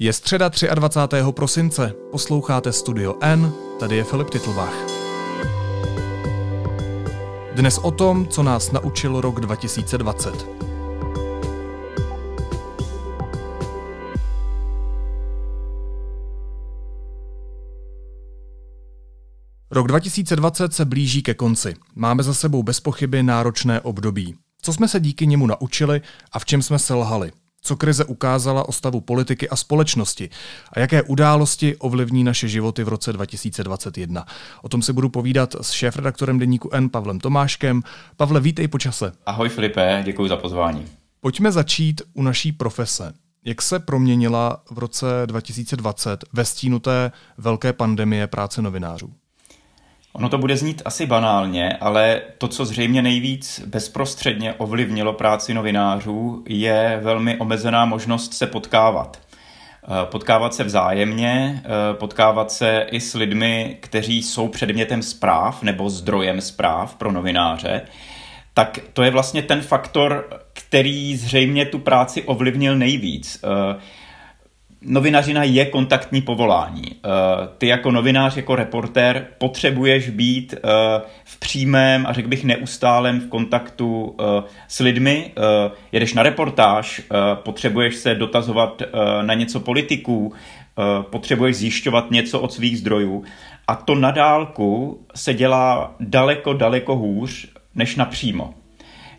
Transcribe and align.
Je 0.00 0.12
středa 0.12 0.50
23. 0.74 1.16
prosince, 1.30 1.92
posloucháte 2.10 2.72
Studio 2.72 3.14
N, 3.20 3.52
tady 3.80 3.96
je 3.96 4.04
Filip 4.04 4.30
Titlbach. 4.30 4.74
Dnes 7.54 7.78
o 7.78 7.90
tom, 7.90 8.28
co 8.28 8.42
nás 8.42 8.72
naučil 8.72 9.20
rok 9.20 9.40
2020. 9.40 10.46
Rok 19.70 19.86
2020 19.86 20.72
se 20.72 20.84
blíží 20.84 21.22
ke 21.22 21.34
konci. 21.34 21.74
Máme 21.94 22.22
za 22.22 22.34
sebou 22.34 22.62
bez 22.62 22.80
pochyby 22.80 23.22
náročné 23.22 23.80
období. 23.80 24.34
Co 24.62 24.72
jsme 24.72 24.88
se 24.88 25.00
díky 25.00 25.26
němu 25.26 25.46
naučili 25.46 26.00
a 26.32 26.38
v 26.38 26.44
čem 26.44 26.62
jsme 26.62 26.78
selhali? 26.78 27.32
Co 27.62 27.76
krize 27.76 28.04
ukázala 28.04 28.68
o 28.68 28.72
stavu 28.72 29.00
politiky 29.00 29.48
a 29.48 29.56
společnosti 29.56 30.30
a 30.72 30.80
jaké 30.80 31.02
události 31.02 31.76
ovlivní 31.76 32.24
naše 32.24 32.48
životy 32.48 32.84
v 32.84 32.88
roce 32.88 33.12
2021. 33.12 34.26
O 34.62 34.68
tom 34.68 34.82
si 34.82 34.92
budu 34.92 35.08
povídat 35.08 35.54
s 35.60 35.70
šéf-redaktorem 35.70 36.38
deníku 36.38 36.70
N 36.72 36.88
Pavlem 36.88 37.20
Tomáškem. 37.20 37.82
Pavle, 38.16 38.40
vítej 38.40 38.68
po 38.68 38.78
čase. 38.78 39.12
Ahoj 39.26 39.48
Filipe, 39.48 40.02
děkuji 40.04 40.28
za 40.28 40.36
pozvání. 40.36 40.86
Pojďme 41.20 41.52
začít 41.52 42.02
u 42.14 42.22
naší 42.22 42.52
profese. 42.52 43.12
Jak 43.44 43.62
se 43.62 43.78
proměnila 43.78 44.62
v 44.70 44.78
roce 44.78 45.06
2020 45.26 46.24
ve 46.32 46.44
stínu 46.44 46.78
té 46.78 47.12
velké 47.38 47.72
pandemie 47.72 48.26
práce 48.26 48.62
novinářů? 48.62 49.12
Ono 50.12 50.28
to 50.28 50.38
bude 50.38 50.56
znít 50.56 50.82
asi 50.84 51.06
banálně, 51.06 51.72
ale 51.80 52.20
to, 52.38 52.48
co 52.48 52.64
zřejmě 52.64 53.02
nejvíc 53.02 53.62
bezprostředně 53.66 54.54
ovlivnilo 54.54 55.12
práci 55.12 55.54
novinářů, 55.54 56.44
je 56.48 57.00
velmi 57.02 57.36
omezená 57.36 57.84
možnost 57.84 58.34
se 58.34 58.46
potkávat. 58.46 59.18
Eh, 59.84 60.06
potkávat 60.06 60.54
se 60.54 60.64
vzájemně, 60.64 61.62
eh, 61.64 61.94
potkávat 61.94 62.50
se 62.50 62.86
i 62.90 63.00
s 63.00 63.14
lidmi, 63.14 63.76
kteří 63.80 64.22
jsou 64.22 64.48
předmětem 64.48 65.02
zpráv 65.02 65.62
nebo 65.62 65.90
zdrojem 65.90 66.40
zpráv 66.40 66.94
pro 66.94 67.12
novináře, 67.12 67.82
tak 68.54 68.78
to 68.92 69.02
je 69.02 69.10
vlastně 69.10 69.42
ten 69.42 69.60
faktor, 69.60 70.28
který 70.52 71.16
zřejmě 71.16 71.66
tu 71.66 71.78
práci 71.78 72.22
ovlivnil 72.22 72.76
nejvíc. 72.76 73.40
Novinařina 74.82 75.44
je 75.44 75.66
kontaktní 75.66 76.22
povolání. 76.22 76.84
Eh, 76.84 77.08
ty 77.58 77.66
jako 77.66 77.90
novinář, 77.90 78.36
jako 78.36 78.56
reportér 78.56 79.26
potřebuješ 79.38 80.10
být 80.10 80.54
eh, 80.54 80.58
v 81.24 81.38
přímém 81.38 82.06
a 82.06 82.12
řekl 82.12 82.28
bych 82.28 82.44
neustálem 82.44 83.20
v 83.20 83.28
kontaktu 83.28 84.16
eh, 84.20 84.42
s 84.68 84.80
lidmi. 84.80 85.32
Jedeš 85.92 86.14
na 86.14 86.22
reportáž, 86.22 87.02
potřebuješ 87.34 87.96
se 87.96 88.14
dotazovat 88.14 88.82
na 89.22 89.34
něco 89.34 89.60
politiků, 89.60 90.32
potřebuješ 91.00 91.56
zjišťovat 91.56 92.10
něco 92.10 92.40
od 92.40 92.52
svých 92.52 92.78
zdrojů 92.78 93.24
a 93.68 93.74
to 93.74 93.94
na 93.94 94.10
dálku 94.10 95.00
se 95.14 95.34
dělá 95.34 95.94
daleko, 96.00 96.52
daleko 96.52 96.96
hůř 96.96 97.48
než 97.74 97.96
napřímo. 97.96 98.54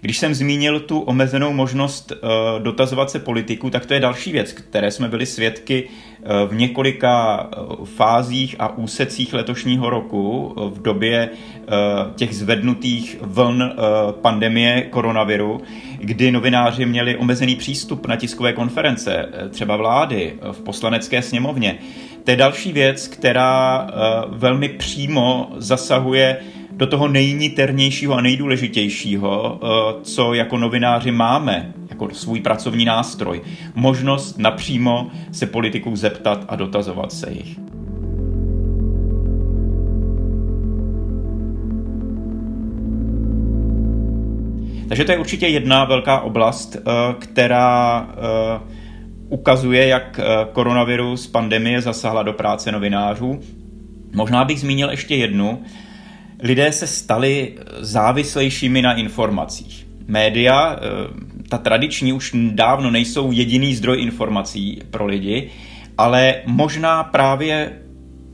Když 0.02 0.18
jsem 0.18 0.34
zmínil 0.34 0.80
tu 0.80 1.00
omezenou 1.00 1.54
možnost 1.54 2.12
uh, 2.12 2.64
dotazovat 2.64 3.12
se 3.12 3.20
politiku, 3.20 3.70
tak 3.70 3.86
to 3.86 3.94
je 3.94 4.00
další 4.00 4.32
věc, 4.32 4.54
které 4.54 4.92
jsme 4.92 5.08
byli 5.08 5.26
svědky 5.26 5.84
uh, 5.84 6.50
v 6.50 6.56
několika 6.56 7.48
uh, 7.58 7.86
fázích 7.86 8.56
a 8.60 8.78
úsecích 8.78 9.34
letošního 9.34 9.90
roku 9.90 10.56
v 10.74 10.82
době 10.82 11.30
těch 12.16 12.36
zvednutých 12.36 13.18
vln 13.22 13.74
pandemie 14.22 14.82
koronaviru, 14.82 15.62
kdy 15.98 16.32
novináři 16.32 16.86
měli 16.86 17.18
omezený 17.18 17.56
přístup 17.56 18.08
na 18.08 18.16
tiskové 18.16 18.54
konference, 18.54 19.30
třeba 19.50 19.76
vlády 19.76 20.34
v 20.52 20.62
poslanecké 20.62 21.22
sněmovně. 21.22 21.78
To 22.24 22.32
je 22.32 22.38
další 22.38 22.72
věc, 22.72 23.08
která 23.08 23.88
velmi 24.30 24.70
přímo 24.70 25.52
zasahuje 25.58 26.38
do 26.80 26.88
toho 26.88 27.08
nejniternějšího 27.08 28.14
a 28.14 28.22
nejdůležitějšího, 28.22 29.60
eh, 29.64 29.68
co 30.04 30.34
jako 30.34 30.58
novináři 30.58 31.12
máme, 31.12 31.74
jako 31.90 32.10
svůj 32.12 32.42
pracovní 32.42 32.86
nástroj. 32.86 33.42
Možnost 33.76 34.38
napřímo 34.38 35.12
se 35.32 35.46
politiků 35.46 35.96
zeptat 35.96 36.46
a 36.48 36.56
dotazovat 36.56 37.12
se 37.12 37.32
jich. 37.32 37.60
Takže 44.88 45.06
to 45.06 45.12
je 45.12 45.18
určitě 45.18 45.48
jedna 45.48 45.86
velká 45.86 46.20
oblast, 46.20 46.76
eh, 46.76 46.82
která 47.20 48.08
eh, 48.12 48.60
ukazuje, 49.30 49.88
jak 49.88 50.20
koronavirus, 50.54 51.28
pandemie 51.28 51.82
zasahla 51.82 52.24
do 52.24 52.34
práce 52.34 52.72
novinářů. 52.72 53.40
Možná 54.16 54.46
bych 54.46 54.60
zmínil 54.60 54.90
ještě 54.90 55.16
jednu, 55.16 55.60
lidé 56.40 56.72
se 56.72 56.88
stali 56.88 57.54
závislejšími 57.80 58.82
na 58.82 58.94
informacích. 58.94 59.88
Média, 60.08 60.76
eh, 60.76 60.88
ta 61.50 61.58
tradiční, 61.58 62.14
už 62.14 62.36
dávno 62.52 62.92
nejsou 62.92 63.32
jediný 63.32 63.76
zdroj 63.76 64.02
informací 64.02 64.82
pro 64.92 65.06
lidi, 65.06 65.50
ale 65.98 66.36
možná 66.46 67.04
právě 67.04 67.72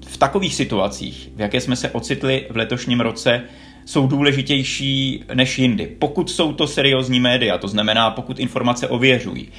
v 0.07 0.17
takových 0.17 0.55
situacích, 0.55 1.29
v 1.35 1.41
jaké 1.41 1.61
jsme 1.61 1.75
se 1.75 1.89
ocitli 1.89 2.47
v 2.49 2.57
letošním 2.57 2.99
roce, 2.99 3.41
jsou 3.85 4.07
důležitější 4.07 5.23
než 5.33 5.59
jindy. 5.59 5.87
Pokud 5.99 6.29
jsou 6.29 6.53
to 6.53 6.67
seriózní 6.67 7.19
média, 7.19 7.57
to 7.57 7.67
znamená, 7.67 8.11
pokud 8.11 8.39
informace 8.39 8.87
ověřují, 8.87 9.49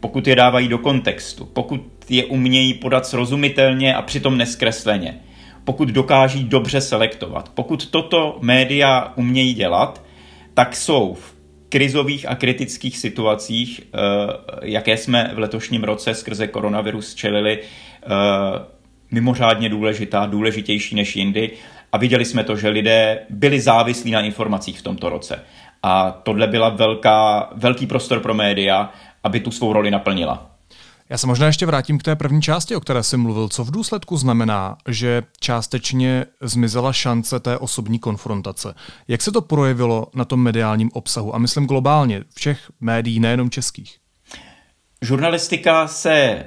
pokud 0.00 0.26
je 0.26 0.36
dávají 0.36 0.68
do 0.68 0.78
kontextu, 0.78 1.44
pokud 1.44 1.80
je 2.08 2.24
umějí 2.24 2.74
podat 2.74 3.06
srozumitelně 3.06 3.94
a 3.94 4.02
přitom 4.02 4.38
neskresleně, 4.38 5.20
pokud 5.64 5.88
dokáží 5.88 6.44
dobře 6.44 6.80
selektovat. 6.80 7.48
Pokud 7.54 7.90
toto 7.90 8.38
média 8.40 9.12
umějí 9.16 9.54
dělat, 9.54 10.02
tak 10.54 10.76
jsou 10.76 11.14
v 11.14 11.34
krizových 11.68 12.28
a 12.28 12.34
kritických 12.34 12.98
situacích, 12.98 13.80
eh, 13.80 13.98
jaké 14.62 14.96
jsme 14.96 15.30
v 15.34 15.38
letošním 15.38 15.84
roce 15.84 16.14
skrze 16.14 16.46
koronavirus 16.46 17.14
čelili, 17.14 17.58
eh, 17.58 18.08
mimořádně 19.10 19.68
důležitá, 19.68 20.26
důležitější 20.26 20.94
než 20.96 21.16
jindy. 21.16 21.50
A 21.92 21.98
viděli 21.98 22.24
jsme 22.24 22.44
to, 22.44 22.56
že 22.56 22.68
lidé 22.68 23.18
byli 23.30 23.60
závislí 23.60 24.10
na 24.10 24.20
informacích 24.20 24.78
v 24.78 24.82
tomto 24.82 25.08
roce. 25.08 25.44
A 25.82 26.10
tohle 26.10 26.46
byla 26.46 26.68
velká, 26.68 27.50
velký 27.54 27.86
prostor 27.86 28.20
pro 28.20 28.34
média, 28.34 28.92
aby 29.24 29.40
tu 29.40 29.50
svou 29.50 29.72
roli 29.72 29.90
naplnila. 29.90 30.51
Já 31.12 31.18
se 31.18 31.26
možná 31.26 31.46
ještě 31.46 31.66
vrátím 31.66 31.98
k 31.98 32.02
té 32.02 32.16
první 32.16 32.42
části, 32.42 32.76
o 32.76 32.80
které 32.80 33.02
jsem 33.02 33.20
mluvil. 33.20 33.48
Co 33.48 33.64
v 33.64 33.70
důsledku 33.70 34.16
znamená, 34.16 34.76
že 34.88 35.22
částečně 35.40 36.24
zmizela 36.40 36.92
šance 36.92 37.40
té 37.40 37.58
osobní 37.58 37.98
konfrontace? 37.98 38.74
Jak 39.08 39.22
se 39.22 39.32
to 39.32 39.40
projevilo 39.40 40.06
na 40.14 40.24
tom 40.24 40.42
mediálním 40.42 40.90
obsahu? 40.92 41.34
A 41.34 41.38
myslím 41.38 41.66
globálně, 41.66 42.22
všech 42.34 42.58
médií, 42.80 43.20
nejenom 43.20 43.50
českých. 43.50 43.96
Žurnalistika 45.02 45.88
se 45.88 46.44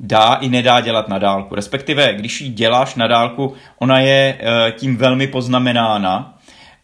dá 0.00 0.34
i 0.34 0.48
nedá 0.48 0.80
dělat 0.80 1.08
na 1.08 1.18
dálku. 1.18 1.54
Respektive, 1.54 2.14
když 2.14 2.40
ji 2.40 2.48
děláš 2.48 2.94
na 2.94 3.06
dálku, 3.06 3.54
ona 3.78 4.00
je 4.00 4.38
eh, 4.40 4.72
tím 4.72 4.96
velmi 4.96 5.26
poznamenána. 5.26 6.38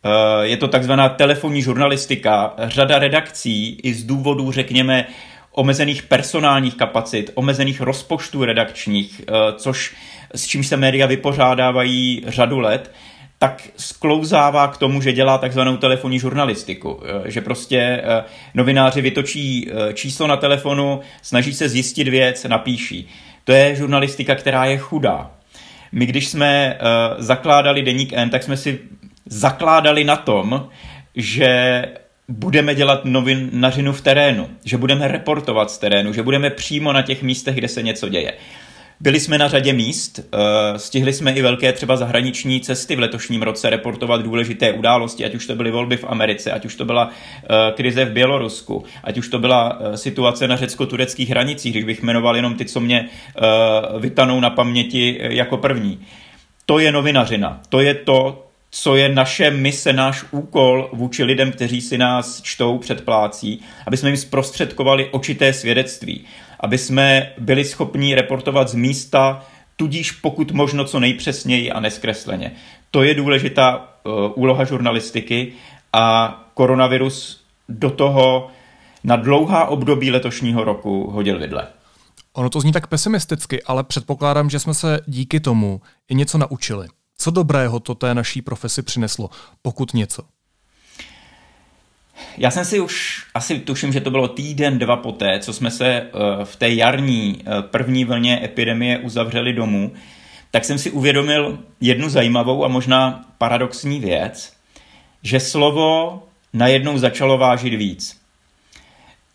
Eh, 0.05 0.47
je 0.47 0.57
to 0.57 0.69
takzvaná 0.69 1.09
telefonní 1.09 1.63
žurnalistika. 1.63 2.55
Řada 2.59 2.99
redakcí 2.99 3.81
i 3.83 3.95
z 3.95 4.05
důvodů, 4.05 4.53
řekněme, 4.53 5.07
omezených 5.53 6.03
personálních 6.03 6.75
kapacit, 6.75 7.31
omezených 7.35 7.81
rozpočtů 7.81 8.45
redakčních, 8.45 9.21
eh, 9.21 9.33
což 9.57 9.95
s 10.35 10.47
čím 10.47 10.65
se 10.65 10.77
média 10.77 11.07
vypořádávají 11.07 12.23
řadu 12.27 12.59
let, 12.59 12.93
tak 13.39 13.63
sklouzává 13.77 14.69
k 14.69 14.77
tomu, 14.77 15.01
že 15.01 15.13
dělá 15.13 15.39
takzvanou 15.39 15.77
telefonní 15.77 16.19
žurnalistiku. 16.19 17.01
Eh, 17.05 17.31
že 17.31 17.41
prostě 17.41 17.79
eh, 17.79 18.25
novináři 18.55 19.01
vytočí 19.01 19.71
číslo 19.95 20.27
na 20.27 20.37
telefonu, 20.37 21.01
snaží 21.23 21.55
se 21.55 21.69
zjistit 21.69 22.09
věc, 22.09 22.45
napíší. 22.45 23.09
To 23.45 23.53
je 23.53 23.75
žurnalistika, 23.75 24.35
která 24.35 24.65
je 24.65 24.79
chudá. 24.79 25.31
My, 25.93 26.07
když 26.07 26.29
jsme 26.29 26.79
zakládali 27.19 27.83
Deník 27.83 28.13
N, 28.13 28.31
tak 28.31 28.43
jsme 28.43 28.57
si 28.57 28.79
zakládali 29.27 30.05
na 30.05 30.17
tom, 30.17 30.69
že 31.15 31.85
budeme 32.29 32.75
dělat 32.75 33.05
novinařinu 33.05 33.93
v 33.93 34.01
terénu, 34.01 34.49
že 34.65 34.77
budeme 34.77 35.09
reportovat 35.09 35.71
z 35.71 35.79
terénu, 35.79 36.13
že 36.13 36.23
budeme 36.23 36.51
přímo 36.51 36.93
na 36.93 37.03
těch 37.03 37.23
místech, 37.23 37.55
kde 37.55 37.69
se 37.69 37.83
něco 37.83 38.09
děje. 38.09 38.33
Byli 39.03 39.21
jsme 39.21 39.39
na 39.39 39.49
řadě 39.49 39.73
míst, 39.73 40.19
eh, 40.19 40.79
stihli 40.79 41.13
jsme 41.13 41.33
i 41.33 41.43
velké 41.43 41.73
třeba 41.73 41.97
zahraniční 41.97 42.61
cesty 42.61 42.97
v 42.97 42.99
letošním 42.99 43.43
roce 43.43 43.71
reportovat 43.71 44.23
důležité 44.23 44.73
události, 44.73 45.25
ať 45.25 45.35
už 45.35 45.47
to 45.47 45.55
byly 45.55 45.71
volby 45.71 45.97
v 45.97 46.05
Americe, 46.05 46.53
ať 46.53 46.65
už 46.65 46.77
to 46.77 46.85
byla 46.85 47.11
eh, 47.11 47.73
krize 47.73 48.05
v 48.05 48.11
Bělorusku, 48.11 48.85
ať 49.05 49.19
už 49.19 49.29
to 49.29 49.39
byla 49.39 49.79
eh, 49.81 49.97
situace 49.97 50.49
na 50.49 50.57
řecko-tureckých 50.57 51.31
hranicích, 51.31 51.73
když 51.73 51.85
bych 51.85 52.03
jmenoval 52.03 52.37
jenom 52.37 52.55
ty, 52.55 52.65
co 52.65 52.81
mě 52.81 53.09
vytanou 53.99 54.41
na 54.41 54.51
paměti 54.51 55.19
jako 55.21 55.57
první. 55.57 56.01
To 56.67 56.79
je 56.79 56.93
novinařina, 56.93 57.61
to 57.69 57.81
je 57.81 57.95
to, 57.95 58.47
co 58.75 58.97
je 58.97 59.09
naše 59.09 59.51
mise, 59.51 59.93
náš 59.93 60.25
úkol 60.31 60.91
vůči 60.93 61.25
lidem, 61.25 61.53
kteří 61.53 61.81
si 61.81 61.99
nás 61.99 62.43
čtou, 62.43 62.79
předplácí, 62.79 63.61
aby 63.87 63.97
jsme 63.97 64.09
jim 64.09 64.17
zprostředkovali 64.17 65.09
očité 65.11 65.53
svědectví. 65.53 66.25
aby 66.61 66.79
jsme 66.79 67.33
byli 67.39 67.65
schopni 67.65 68.15
reportovat 68.15 68.69
z 68.69 68.75
místa, 68.75 69.45
tudíž 69.77 70.13
pokud 70.13 70.53
možno 70.53 70.85
co 70.85 71.01
nejpřesněji 71.01 71.73
a 71.73 71.81
neskresleně. 71.81 72.53
To 72.91 73.03
je 73.03 73.15
důležitá 73.15 73.77
uh, 74.05 74.13
úloha 74.35 74.65
žurnalistiky 74.65 75.53
a 75.93 76.39
koronavirus 76.55 77.45
do 77.69 77.91
toho 77.91 78.51
na 79.05 79.17
dlouhá 79.17 79.67
období 79.67 80.11
letošního 80.11 80.65
roku 80.65 81.11
hodil 81.11 81.39
vidle. 81.39 81.67
Ono 82.33 82.51
to 82.51 82.61
zní 82.61 82.73
tak 82.73 82.87
pesimisticky, 82.87 83.63
ale 83.63 83.85
předpokládám, 83.85 84.51
že 84.51 84.59
jsme 84.59 84.75
se 84.75 85.01
díky 85.07 85.41
tomu 85.41 85.81
i 86.09 86.15
něco 86.15 86.39
naučili. 86.39 86.89
Co 87.23 87.31
dobrého 87.31 87.81
to 87.81 87.95
té 87.95 88.15
naší 88.15 88.43
profesi 88.43 88.83
přineslo, 88.83 89.31
pokud 89.63 89.95
něco? 89.95 90.23
Já 92.39 92.51
jsem 92.51 92.65
si 92.65 92.81
už, 92.81 93.25
asi 93.35 93.59
tuším, 93.59 93.93
že 93.93 94.01
to 94.01 94.11
bylo 94.11 94.29
týden, 94.29 94.79
dva 94.79 94.97
poté, 94.97 95.39
co 95.41 95.53
jsme 95.53 95.71
se 95.71 95.87
eh, 95.87 96.11
v 96.45 96.57
té 96.57 96.71
jarní 96.71 97.41
eh, 97.41 97.63
první 97.63 98.05
vlně 98.05 98.45
epidemie 98.45 98.99
uzavřeli 98.99 99.53
domů, 99.53 99.93
tak 100.51 100.65
jsem 100.65 100.79
si 100.79 100.91
uvědomil 100.91 101.59
jednu 101.81 102.09
zajímavou 102.09 102.65
a 102.65 102.69
možná 102.69 103.25
paradoxní 103.39 104.01
věc, 104.01 104.53
že 105.23 105.41
slovo 105.41 106.23
najednou 106.53 106.99
začalo 106.99 107.39
vážit 107.39 107.75
víc. 107.75 108.21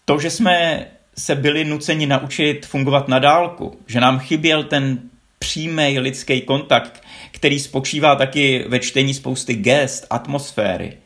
To, 0.05 0.19
že 0.19 0.29
jsme 0.29 0.85
se 1.17 1.35
byli 1.35 1.65
nuceni 1.65 2.05
naučit 2.05 2.65
fungovat 2.65 3.07
na 3.07 3.19
dálku, 3.19 3.79
že 3.87 3.99
nám 3.99 4.19
chyběl 4.19 4.63
ten 4.63 4.99
přímý 5.39 5.99
lidský 5.99 6.41
kontakt, 6.41 7.03
který 7.31 7.59
spočívá 7.59 8.15
taky 8.15 8.65
ve 8.67 8.79
čtení 8.79 9.13
spousty 9.13 9.53
gest, 9.53 10.07
atmosféry. 10.09 10.97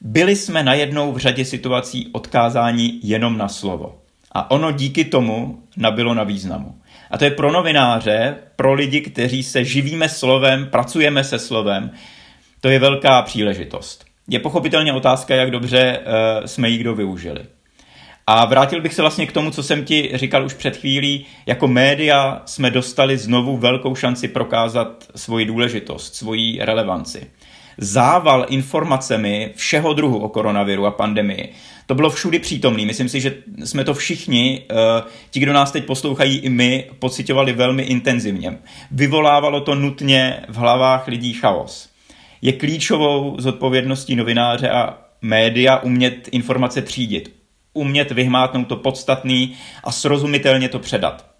Byli 0.00 0.36
jsme 0.36 0.62
najednou 0.62 1.12
v 1.12 1.18
řadě 1.18 1.44
situací 1.44 2.08
odkázáni 2.12 3.00
jenom 3.02 3.38
na 3.38 3.48
slovo. 3.48 3.98
A 4.32 4.50
ono 4.50 4.72
díky 4.72 5.04
tomu 5.04 5.62
nabilo 5.76 6.14
na 6.14 6.24
významu. 6.24 6.80
A 7.10 7.18
to 7.18 7.24
je 7.24 7.30
pro 7.30 7.52
novináře, 7.52 8.36
pro 8.56 8.74
lidi, 8.74 9.00
kteří 9.00 9.42
se 9.42 9.64
živíme 9.64 10.08
slovem, 10.08 10.66
pracujeme 10.66 11.24
se 11.24 11.38
slovem, 11.38 11.90
to 12.60 12.68
je 12.68 12.78
velká 12.78 13.22
příležitost. 13.22 14.04
Je 14.28 14.38
pochopitelně 14.38 14.92
otázka, 14.92 15.34
jak 15.34 15.50
dobře 15.50 15.98
uh, 15.98 16.46
jsme 16.46 16.68
ji 16.68 16.78
kdo 16.78 16.94
využili. 16.94 17.40
A 18.26 18.44
vrátil 18.44 18.80
bych 18.80 18.94
se 18.94 19.02
vlastně 19.02 19.26
k 19.26 19.32
tomu, 19.32 19.50
co 19.50 19.62
jsem 19.62 19.84
ti 19.84 20.10
říkal 20.14 20.44
už 20.44 20.54
před 20.54 20.76
chvílí. 20.76 21.26
Jako 21.46 21.68
média 21.68 22.42
jsme 22.46 22.70
dostali 22.70 23.18
znovu 23.18 23.56
velkou 23.56 23.94
šanci 23.94 24.28
prokázat 24.28 25.04
svoji 25.16 25.46
důležitost, 25.46 26.14
svoji 26.14 26.58
relevanci. 26.60 27.26
Zával 27.78 28.46
informacemi 28.48 29.52
všeho 29.56 29.92
druhu 29.92 30.18
o 30.18 30.28
koronaviru 30.28 30.86
a 30.86 30.90
pandemii. 30.90 31.52
To 31.86 31.94
bylo 31.94 32.10
všudy 32.10 32.38
přítomný. 32.38 32.86
Myslím 32.86 33.08
si, 33.08 33.20
že 33.20 33.34
jsme 33.64 33.84
to 33.84 33.94
všichni, 33.94 34.62
eh, 34.70 35.02
ti, 35.30 35.40
kdo 35.40 35.52
nás 35.52 35.72
teď 35.72 35.84
poslouchají, 35.84 36.38
i 36.38 36.48
my, 36.48 36.90
pocitovali 36.98 37.52
velmi 37.52 37.82
intenzivně. 37.82 38.58
Vyvolávalo 38.90 39.60
to 39.60 39.74
nutně 39.74 40.42
v 40.48 40.56
hlavách 40.56 41.08
lidí 41.08 41.32
chaos. 41.32 41.88
Je 42.42 42.52
klíčovou 42.52 43.36
zodpovědností 43.38 44.16
novináře 44.16 44.70
a 44.70 44.98
média 45.22 45.76
umět 45.76 46.28
informace 46.32 46.82
třídit, 46.82 47.39
umět 47.72 48.10
vyhmátnout 48.10 48.68
to 48.68 48.76
podstatný 48.76 49.56
a 49.84 49.92
srozumitelně 49.92 50.68
to 50.68 50.78
předat. 50.78 51.30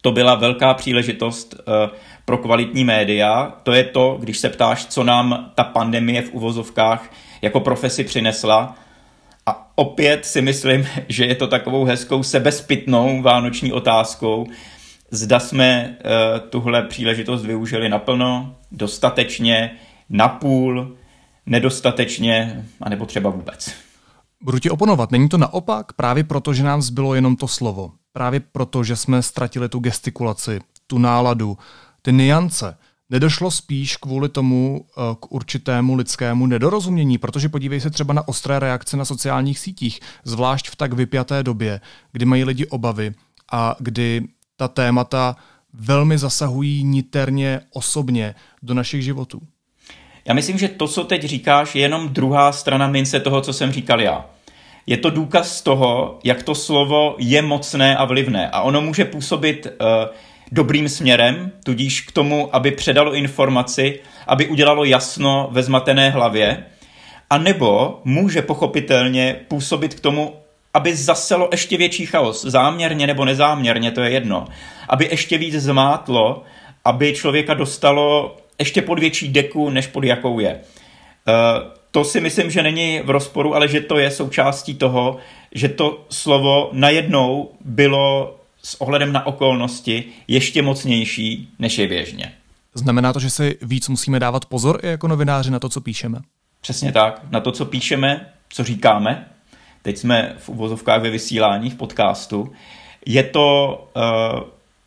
To 0.00 0.12
byla 0.12 0.34
velká 0.34 0.74
příležitost 0.74 1.54
uh, 1.54 1.96
pro 2.24 2.38
kvalitní 2.38 2.84
média. 2.84 3.54
To 3.62 3.72
je 3.72 3.84
to, 3.84 4.16
když 4.20 4.38
se 4.38 4.48
ptáš, 4.48 4.86
co 4.86 5.04
nám 5.04 5.52
ta 5.54 5.64
pandemie 5.64 6.22
v 6.22 6.32
uvozovkách 6.32 7.12
jako 7.42 7.60
profesi 7.60 8.04
přinesla. 8.04 8.76
A 9.46 9.72
opět 9.74 10.26
si 10.26 10.42
myslím, 10.42 10.88
že 11.08 11.24
je 11.24 11.34
to 11.34 11.46
takovou 11.46 11.84
hezkou 11.84 12.22
sebespitnou 12.22 13.22
vánoční 13.22 13.72
otázkou, 13.72 14.46
zda 15.10 15.40
jsme 15.40 15.96
uh, 15.98 16.48
tuhle 16.50 16.82
příležitost 16.82 17.46
využili 17.46 17.88
naplno, 17.88 18.56
dostatečně, 18.72 19.70
napůl, 20.10 20.96
nedostatečně, 21.46 22.64
anebo 22.80 23.06
třeba 23.06 23.30
vůbec. 23.30 23.85
Budu 24.42 24.58
ti 24.58 24.70
oponovat. 24.70 25.12
Není 25.12 25.28
to 25.28 25.38
naopak 25.38 25.92
právě 25.92 26.24
proto, 26.24 26.54
že 26.54 26.62
nám 26.62 26.82
zbylo 26.82 27.14
jenom 27.14 27.36
to 27.36 27.48
slovo. 27.48 27.92
Právě 28.12 28.40
proto, 28.40 28.84
že 28.84 28.96
jsme 28.96 29.22
ztratili 29.22 29.68
tu 29.68 29.78
gestikulaci, 29.78 30.60
tu 30.86 30.98
náladu, 30.98 31.58
ty 32.02 32.12
niance. 32.12 32.78
Nedošlo 33.10 33.50
spíš 33.50 33.96
kvůli 33.96 34.28
tomu 34.28 34.86
eh, 34.86 35.00
k 35.20 35.32
určitému 35.32 35.94
lidskému 35.94 36.46
nedorozumění, 36.46 37.18
protože 37.18 37.48
podívej 37.48 37.80
se 37.80 37.90
třeba 37.90 38.14
na 38.14 38.28
ostré 38.28 38.58
reakce 38.58 38.96
na 38.96 39.04
sociálních 39.04 39.58
sítích, 39.58 40.00
zvlášť 40.24 40.70
v 40.70 40.76
tak 40.76 40.92
vypjaté 40.92 41.42
době, 41.42 41.80
kdy 42.12 42.24
mají 42.24 42.44
lidi 42.44 42.66
obavy 42.66 43.14
a 43.52 43.76
kdy 43.78 44.28
ta 44.56 44.68
témata 44.68 45.36
velmi 45.72 46.18
zasahují 46.18 46.84
niterně 46.84 47.60
osobně 47.72 48.34
do 48.62 48.74
našich 48.74 49.02
životů. 49.02 49.42
Já 50.26 50.34
myslím, 50.34 50.58
že 50.58 50.68
to, 50.68 50.88
co 50.88 51.04
teď 51.04 51.24
říkáš, 51.24 51.74
je 51.74 51.82
jenom 51.82 52.08
druhá 52.08 52.52
strana 52.52 52.86
mince 52.86 53.20
toho, 53.20 53.40
co 53.40 53.52
jsem 53.52 53.72
říkal 53.72 54.00
já. 54.00 54.26
Je 54.86 54.96
to 54.96 55.10
důkaz 55.10 55.62
toho, 55.62 56.18
jak 56.24 56.42
to 56.42 56.54
slovo 56.54 57.16
je 57.18 57.42
mocné 57.42 57.96
a 57.96 58.04
vlivné. 58.04 58.50
A 58.50 58.60
ono 58.60 58.80
může 58.80 59.04
působit 59.04 59.66
uh, 59.66 59.86
dobrým 60.52 60.88
směrem, 60.88 61.52
tudíž 61.64 62.00
k 62.00 62.12
tomu, 62.12 62.56
aby 62.56 62.70
předalo 62.70 63.14
informaci, 63.14 64.00
aby 64.26 64.46
udělalo 64.46 64.84
jasno 64.84 65.48
ve 65.50 65.62
zmatené 65.62 66.10
hlavě, 66.10 66.64
a 67.30 67.38
nebo 67.38 68.00
může 68.04 68.42
pochopitelně 68.42 69.36
působit 69.48 69.94
k 69.94 70.00
tomu, 70.00 70.36
aby 70.74 70.96
zaselo 70.96 71.48
ještě 71.52 71.76
větší 71.76 72.06
chaos, 72.06 72.44
záměrně 72.44 73.06
nebo 73.06 73.24
nezáměrně, 73.24 73.90
to 73.90 74.00
je 74.00 74.10
jedno. 74.10 74.44
Aby 74.88 75.08
ještě 75.10 75.38
víc 75.38 75.54
zmátlo, 75.54 76.42
aby 76.84 77.14
člověka 77.14 77.54
dostalo 77.54 78.36
ještě 78.58 78.82
pod 78.82 78.98
větší 78.98 79.28
deku, 79.28 79.70
než 79.70 79.86
pod 79.86 80.04
jakou 80.04 80.40
je. 80.40 80.60
Eh, 81.28 81.32
to 81.90 82.04
si 82.04 82.20
myslím, 82.20 82.50
že 82.50 82.62
není 82.62 83.00
v 83.04 83.10
rozporu, 83.10 83.54
ale 83.54 83.68
že 83.68 83.80
to 83.80 83.98
je 83.98 84.10
součástí 84.10 84.74
toho, 84.74 85.16
že 85.52 85.68
to 85.68 86.04
slovo 86.10 86.70
najednou 86.72 87.50
bylo 87.64 88.36
s 88.62 88.80
ohledem 88.80 89.12
na 89.12 89.26
okolnosti 89.26 90.04
ještě 90.28 90.62
mocnější, 90.62 91.48
než 91.58 91.78
je 91.78 91.86
běžně. 91.86 92.32
Znamená 92.74 93.12
to, 93.12 93.20
že 93.20 93.30
si 93.30 93.58
víc 93.62 93.88
musíme 93.88 94.20
dávat 94.20 94.46
pozor 94.46 94.80
i 94.82 94.88
jako 94.88 95.08
novináři 95.08 95.50
na 95.50 95.58
to, 95.58 95.68
co 95.68 95.80
píšeme? 95.80 96.18
Přesně 96.60 96.92
tak. 96.92 97.20
Na 97.30 97.40
to, 97.40 97.52
co 97.52 97.64
píšeme, 97.64 98.32
co 98.48 98.64
říkáme. 98.64 99.28
Teď 99.82 99.96
jsme 99.96 100.34
v 100.38 100.48
uvozovkách 100.48 101.02
ve 101.02 101.10
vysílání, 101.10 101.70
v 101.70 101.74
podcastu. 101.74 102.52
Je 103.06 103.22
to 103.22 103.88
uh, 103.96 104.40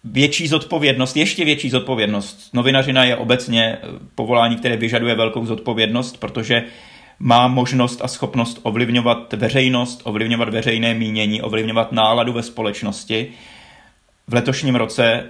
větší 0.04 0.48
zodpovědnost, 0.48 1.18
ještě 1.18 1.46
větší 1.46 1.70
zodpovědnost. 1.70 2.50
Novinařina 2.54 3.04
je 3.04 3.16
obecně 3.16 3.64
eh, 3.64 3.88
povolání, 4.16 4.56
které 4.56 4.78
vyžaduje 4.78 5.16
velkou 5.16 5.46
zodpovědnost, 5.46 6.18
protože 6.18 6.64
má 7.20 7.48
možnost 7.48 8.02
a 8.04 8.08
schopnost 8.08 8.60
ovlivňovat 8.64 9.34
veřejnost, 9.34 10.02
ovlivňovat 10.04 10.50
veřejné 10.50 10.94
mínění, 10.94 11.42
ovlivňovat 11.42 11.92
náladu 11.92 12.34
ve 12.34 12.44
společnosti. 12.44 13.32
V 14.28 14.34
letošním 14.34 14.76
roce 14.76 15.30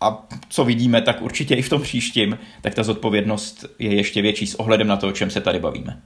a 0.00 0.26
co 0.48 0.64
vidíme, 0.64 1.02
tak 1.02 1.22
určitě 1.22 1.54
i 1.54 1.62
v 1.62 1.68
tom 1.68 1.82
příštím, 1.82 2.38
tak 2.60 2.74
ta 2.74 2.82
zodpovědnost 2.82 3.64
je 3.78 3.94
ještě 3.94 4.22
větší 4.22 4.46
s 4.46 4.54
ohledem 4.54 4.86
na 4.86 4.96
to, 4.96 5.08
o 5.08 5.12
čem 5.12 5.30
se 5.30 5.40
tady 5.40 5.58
bavíme. 5.58 6.00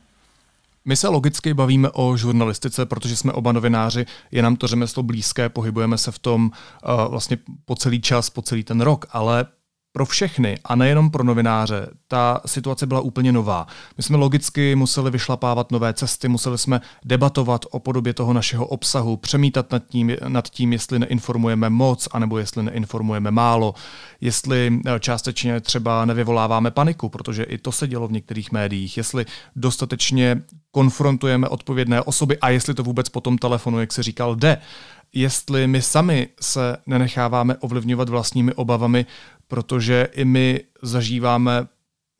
My 0.85 0.97
se 0.97 1.09
logicky 1.09 1.55
bavíme 1.55 1.91
o 1.91 2.17
žurnalistice, 2.17 2.87
protože 2.87 3.17
jsme 3.17 3.33
oba 3.33 3.53
novináři, 3.53 4.07
je 4.31 4.43
nám 4.43 4.57
to 4.57 4.67
řemeslo 4.67 5.03
blízké, 5.03 5.49
pohybujeme 5.49 5.99
se 5.99 6.13
v 6.13 6.19
tom 6.19 6.45
uh, 6.45 7.11
vlastně 7.11 7.39
po 7.65 7.77
celý 7.77 8.01
čas, 8.01 8.31
po 8.31 8.43
celý 8.43 8.65
ten 8.65 8.81
rok, 8.81 9.07
ale 9.11 9.47
pro 9.93 10.07
všechny 10.07 10.59
a 10.65 10.77
nejenom 10.77 11.11
pro 11.11 11.25
novináře. 11.25 11.89
Ta 12.09 12.41
situace 12.47 12.87
byla 12.87 13.01
úplně 13.01 13.33
nová. 13.33 13.67
My 13.97 14.03
jsme 14.03 14.17
logicky 14.17 14.75
museli 14.77 15.11
vyšlapávat 15.11 15.73
nové 15.73 15.93
cesty, 15.93 16.29
museli 16.29 16.59
jsme 16.59 16.81
debatovat 17.05 17.65
o 17.71 17.79
podobě 17.79 18.15
toho 18.15 18.33
našeho 18.33 18.67
obsahu, 18.67 19.17
přemítat 19.17 19.73
nad 19.73 19.83
tím, 19.87 20.13
nad 20.29 20.49
tím 20.49 20.73
jestli 20.73 20.99
neinformujeme 20.99 21.71
moc, 21.71 22.09
anebo 22.13 22.39
jestli 22.39 22.63
neinformujeme 22.63 23.31
málo, 23.31 23.75
jestli 24.21 24.81
eh, 24.87 25.01
částečně 25.01 25.61
třeba 25.61 26.05
nevyvoláváme 26.05 26.71
paniku, 26.71 27.09
protože 27.09 27.43
i 27.43 27.59
to 27.59 27.73
se 27.73 27.89
dělo 27.89 28.09
v 28.09 28.13
některých 28.13 28.53
médiích, 28.53 28.97
jestli 28.97 29.27
dostatečně 29.57 30.43
konfrontujeme 30.71 31.49
odpovědné 31.49 32.03
osoby 32.03 32.39
a 32.39 32.49
jestli 32.49 32.75
to 32.75 32.83
vůbec 32.83 33.09
po 33.09 33.21
tom 33.21 33.39
telefonu, 33.39 33.81
jak 33.81 33.93
se 33.93 34.03
říkal, 34.03 34.37
jde. 34.37 34.59
Jestli 35.13 35.67
my 35.67 35.83
sami 35.83 36.29
se 36.41 36.77
nenecháváme 36.87 37.57
ovlivňovat 37.57 38.09
vlastními 38.09 38.55
obavami, 38.55 39.07
protože 39.51 40.09
i 40.13 40.25
my 40.25 40.61
zažíváme 40.83 41.67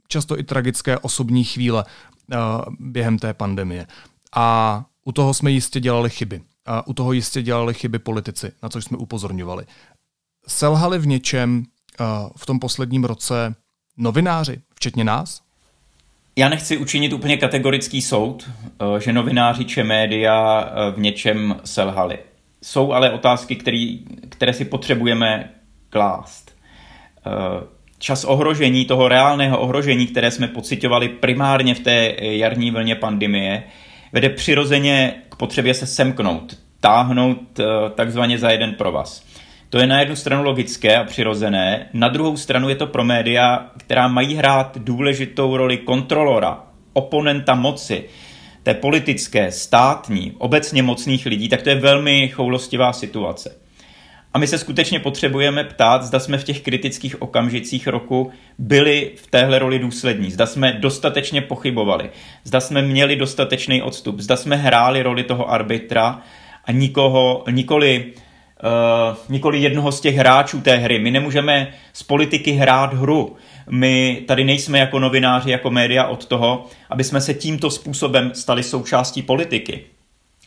často 0.09 0.39
i 0.39 0.43
tragické 0.43 0.99
osobní 0.99 1.45
chvíle 1.45 1.85
uh, 1.85 2.39
během 2.79 3.19
té 3.19 3.35
pandemie. 3.35 3.87
A 4.35 4.85
u 5.05 5.13
toho 5.13 5.35
jsme 5.35 5.51
jistě 5.51 5.81
dělali 5.81 6.11
chyby. 6.11 6.43
A 6.67 6.87
u 6.87 6.93
toho 6.93 7.13
jistě 7.13 7.43
dělali 7.43 7.75
chyby 7.75 7.99
politici, 7.99 8.53
na 8.63 8.69
což 8.69 8.85
jsme 8.85 8.97
upozorňovali. 8.97 9.65
Selhali 10.47 10.99
v 10.99 11.07
něčem 11.07 11.65
uh, 12.01 12.07
v 12.37 12.47
tom 12.47 12.59
posledním 12.59 13.05
roce 13.05 13.55
novináři, 13.97 14.61
včetně 14.75 15.05
nás? 15.05 15.41
Já 16.37 16.49
nechci 16.49 16.77
učinit 16.77 17.13
úplně 17.13 17.37
kategorický 17.37 18.03
soud, 18.03 18.51
uh, 18.81 18.99
že 18.99 19.13
novináři 19.13 19.65
či 19.65 19.83
média 19.83 20.69
v 20.95 20.99
něčem 20.99 21.61
selhali. 21.65 22.19
jsou 22.63 22.93
ale 22.93 23.11
otázky, 23.11 23.57
který, 23.57 24.05
které 24.29 24.53
si 24.53 24.65
potřebujeme 24.65 25.51
klást. 25.91 26.60
Eh, 27.27 27.67
čas 27.99 28.25
ohrožení, 28.25 28.85
toho 28.85 29.09
reálného 29.09 29.59
ohrožení, 29.59 30.07
které 30.07 30.31
jsme 30.31 30.49
pocitovali 30.49 31.09
primárně 31.09 31.75
v 31.75 31.81
té 31.81 32.15
jarní 32.21 32.71
vlně 32.71 32.95
pandemie, 32.95 33.63
vede 34.13 34.29
přirozeně 34.29 35.15
k 35.29 35.37
potřebě 35.37 35.75
se 35.75 35.87
semknout, 35.87 36.59
táhnout 36.81 37.61
eh, 37.61 37.65
takzvaně 37.95 38.39
za 38.39 38.51
jeden 38.51 38.75
provaz. 38.75 39.25
To 39.71 39.79
je 39.79 39.87
na 39.87 40.01
jednu 40.01 40.17
stranu 40.17 40.43
logické 40.43 40.97
a 40.97 41.05
přirozené, 41.05 41.89
na 41.93 42.09
druhou 42.09 42.37
stranu 42.37 42.69
je 42.69 42.77
to 42.77 42.87
pro 42.87 43.05
média, 43.05 43.71
která 43.77 44.09
mají 44.09 44.35
hrát 44.35 44.79
důležitou 44.79 45.57
roli 45.57 45.79
kontrolora, 45.79 46.65
oponenta 46.93 47.55
moci, 47.55 48.05
té 48.63 48.75
politické, 48.75 49.53
státní, 49.53 50.33
obecně 50.39 50.83
mocných 50.83 51.27
lidí, 51.27 51.49
tak 51.49 51.63
to 51.63 51.69
je 51.69 51.75
velmi 51.75 52.29
choulostivá 52.29 52.93
situace. 52.93 53.57
A 54.35 54.39
my 54.39 54.47
se 54.47 54.59
skutečně 54.59 55.01
potřebujeme 55.01 55.65
ptát, 55.65 56.03
zda 56.03 56.21
jsme 56.21 56.39
v 56.39 56.45
těch 56.45 56.61
kritických 56.61 57.23
okamžicích 57.23 57.87
roku 57.87 58.31
byli 58.59 59.11
v 59.17 59.27
téhle 59.27 59.59
roli 59.59 59.79
důslední, 59.79 60.31
zda 60.31 60.47
jsme 60.47 60.73
dostatečně 60.73 61.41
pochybovali, 61.41 62.11
zda 62.45 62.61
jsme 62.61 62.83
měli 62.83 63.17
dostatečný 63.17 63.83
odstup, 63.83 64.21
zda 64.21 64.37
jsme 64.37 64.57
hráli 64.57 65.03
roli 65.03 65.23
toho 65.23 65.51
arbitra 65.51 66.23
a 66.65 66.73
nikoho, 66.73 67.45
nikoli, 67.51 68.05
uh, 68.07 69.17
nikoli 69.29 69.59
jednoho 69.59 69.93
z 69.93 70.01
těch 70.01 70.17
hráčů 70.17 70.61
té 70.61 70.77
hry. 70.77 70.99
My 70.99 71.11
nemůžeme 71.11 71.69
z 71.93 72.03
politiky 72.03 72.53
hrát 72.53 72.95
hru. 72.95 73.37
My 73.71 74.23
tady 74.29 74.45
nejsme 74.45 74.79
jako 74.79 74.99
novináři, 74.99 75.51
jako 75.51 75.71
média 75.71 76.07
od 76.07 76.27
toho, 76.27 76.67
aby 76.91 77.05
jsme 77.05 77.21
se 77.21 77.35
tímto 77.35 77.71
způsobem 77.71 78.31
stali 78.35 78.63
součástí 78.63 79.23
politiky 79.23 79.85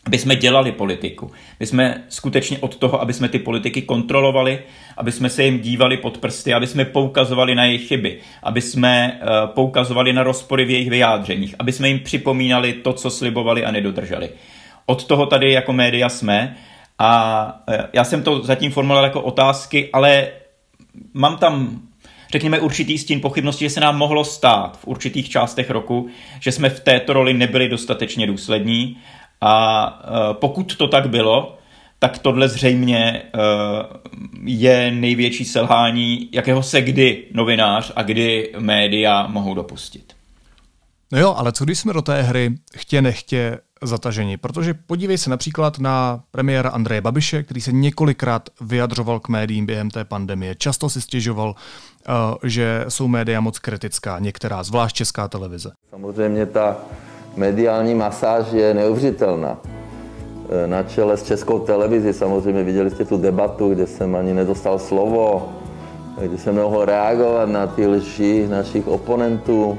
aby 0.06 0.18
jsme 0.18 0.36
dělali 0.36 0.72
politiku. 0.72 1.30
My 1.60 1.66
jsme 1.66 2.04
skutečně 2.08 2.58
od 2.58 2.76
toho, 2.76 3.00
aby 3.00 3.12
jsme 3.12 3.28
ty 3.28 3.38
politiky 3.38 3.82
kontrolovali, 3.82 4.58
aby 4.96 5.12
jsme 5.12 5.30
se 5.30 5.44
jim 5.44 5.60
dívali 5.60 5.96
pod 5.96 6.18
prsty, 6.18 6.54
aby 6.54 6.66
jsme 6.66 6.84
poukazovali 6.84 7.54
na 7.54 7.64
jejich 7.64 7.88
chyby, 7.88 8.18
aby 8.42 8.60
jsme 8.60 9.20
uh, 9.22 9.50
poukazovali 9.54 10.12
na 10.12 10.22
rozpory 10.22 10.64
v 10.64 10.70
jejich 10.70 10.90
vyjádřeních, 10.90 11.54
aby 11.58 11.72
jsme 11.72 11.88
jim 11.88 12.00
připomínali 12.00 12.72
to, 12.72 12.92
co 12.92 13.10
slibovali 13.10 13.64
a 13.64 13.70
nedodrželi. 13.70 14.30
Od 14.86 15.04
toho 15.04 15.26
tady 15.26 15.52
jako 15.52 15.72
média 15.72 16.08
jsme 16.08 16.56
a 16.98 17.64
uh, 17.68 17.74
já 17.92 18.04
jsem 18.04 18.22
to 18.22 18.42
zatím 18.42 18.72
formuloval 18.72 19.04
jako 19.04 19.20
otázky, 19.20 19.90
ale 19.92 20.28
mám 21.14 21.36
tam 21.36 21.80
řekněme, 22.32 22.60
určitý 22.60 22.98
stín 22.98 23.20
pochybnosti, 23.20 23.64
že 23.64 23.70
se 23.70 23.80
nám 23.80 23.98
mohlo 23.98 24.24
stát 24.24 24.78
v 24.78 24.86
určitých 24.86 25.28
částech 25.28 25.70
roku, 25.70 26.08
že 26.40 26.52
jsme 26.52 26.70
v 26.70 26.80
této 26.80 27.12
roli 27.12 27.34
nebyli 27.34 27.68
dostatečně 27.68 28.26
důslední 28.26 28.96
a 29.44 29.86
e, 30.30 30.34
pokud 30.34 30.76
to 30.76 30.88
tak 30.88 31.08
bylo, 31.08 31.58
tak 31.98 32.18
tohle 32.18 32.48
zřejmě 32.48 32.98
e, 32.98 33.22
je 34.44 34.90
největší 34.90 35.44
selhání, 35.44 36.28
jakého 36.32 36.62
se 36.62 36.82
kdy 36.82 37.24
novinář 37.34 37.92
a 37.96 38.02
kdy 38.02 38.52
média 38.58 39.26
mohou 39.26 39.54
dopustit. 39.54 40.12
No 41.12 41.18
jo, 41.18 41.34
ale 41.36 41.52
co 41.52 41.64
když 41.64 41.78
jsme 41.78 41.92
do 41.92 42.02
té 42.02 42.22
hry 42.22 42.54
chtě 42.76 43.02
nechtě 43.02 43.58
zataženi? 43.82 44.36
Protože 44.36 44.74
podívej 44.74 45.18
se 45.18 45.30
například 45.30 45.78
na 45.78 46.20
premiéra 46.30 46.70
Andreje 46.70 47.00
Babiše, 47.00 47.42
který 47.42 47.60
se 47.60 47.72
několikrát 47.72 48.48
vyjadřoval 48.60 49.20
k 49.20 49.28
médiím 49.28 49.66
během 49.66 49.90
té 49.90 50.04
pandemie. 50.04 50.54
Často 50.54 50.88
si 50.88 51.00
stěžoval, 51.00 51.54
e, 51.54 52.48
že 52.48 52.84
jsou 52.88 53.08
média 53.08 53.40
moc 53.40 53.58
kritická, 53.58 54.18
některá, 54.18 54.62
zvlášť 54.62 54.96
česká 54.96 55.28
televize. 55.28 55.72
Samozřejmě 55.90 56.46
ta 56.46 56.76
mediální 57.36 57.94
masáž 57.94 58.52
je 58.52 58.74
neuvěřitelná. 58.74 59.58
E, 60.64 60.66
na 60.66 60.82
čele 60.82 61.16
s 61.16 61.22
českou 61.22 61.58
televizí 61.58 62.12
samozřejmě 62.12 62.62
viděli 62.62 62.90
jste 62.90 63.04
tu 63.04 63.16
debatu, 63.16 63.74
kde 63.74 63.86
jsem 63.86 64.16
ani 64.16 64.34
nedostal 64.34 64.78
slovo, 64.78 65.48
kde 66.20 66.38
jsem 66.38 66.54
nemohl 66.54 66.84
reagovat 66.84 67.48
na 67.48 67.66
ty 67.66 67.86
lži 67.86 68.46
našich 68.50 68.88
oponentů, 68.88 69.78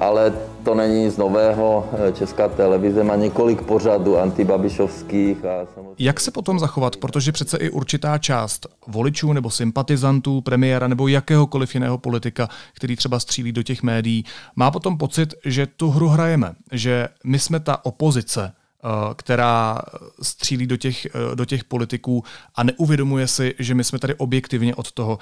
ale 0.00 0.32
to 0.64 0.74
není 0.74 1.04
nic 1.04 1.16
nového. 1.16 1.90
E, 2.08 2.12
Česká 2.12 2.48
televize 2.48 3.04
má 3.04 3.16
několik 3.16 3.62
pořadů 3.62 4.18
antibabišovských. 4.18 5.44
A 5.44 5.66
samozřejmě... 5.74 5.94
Jak 5.98 6.20
se 6.20 6.30
potom 6.30 6.58
zachovat? 6.58 6.96
Protože 6.96 7.32
přece 7.32 7.56
i 7.56 7.70
určitá 7.70 8.18
část 8.18 8.66
voličů 8.86 9.32
nebo 9.32 9.50
sympatizantů 9.50 10.40
premiéra 10.40 10.88
nebo 10.88 11.08
jakéhokoliv 11.08 11.74
jiného 11.74 11.98
politika, 11.98 12.48
který 12.72 12.96
třeba 12.96 13.20
střílí 13.20 13.52
do 13.52 13.62
těch 13.62 13.82
médií, 13.82 14.24
má 14.56 14.70
potom 14.70 14.98
pocit, 14.98 15.34
že 15.44 15.66
tu 15.66 15.90
hru 15.90 16.08
hrajeme, 16.08 16.52
že 16.72 17.08
my 17.24 17.38
jsme 17.38 17.60
ta 17.60 17.84
opozice, 17.84 18.44
e, 18.44 19.14
která 19.14 19.78
střílí 20.22 20.66
do 20.66 20.76
těch, 20.76 21.06
do 21.34 21.44
těch 21.44 21.64
politiků 21.64 22.24
a 22.54 22.62
neuvědomuje 22.62 23.26
si, 23.26 23.54
že 23.58 23.74
my 23.74 23.84
jsme 23.84 23.98
tady 23.98 24.14
objektivně 24.14 24.74
od 24.74 24.92
toho, 24.92 25.18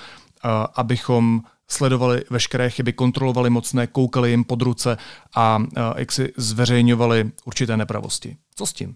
abychom 0.74 1.42
sledovali 1.68 2.22
veškeré 2.30 2.70
chyby, 2.70 2.92
kontrolovali 2.92 3.50
mocné, 3.50 3.86
koukali 3.86 4.30
jim 4.30 4.44
pod 4.44 4.62
ruce 4.62 4.96
a 5.36 5.62
jak 5.96 6.12
si 6.12 6.32
zveřejňovali 6.36 7.30
určité 7.44 7.76
nepravosti. 7.76 8.36
Co 8.54 8.66
s 8.66 8.72
tím? 8.72 8.94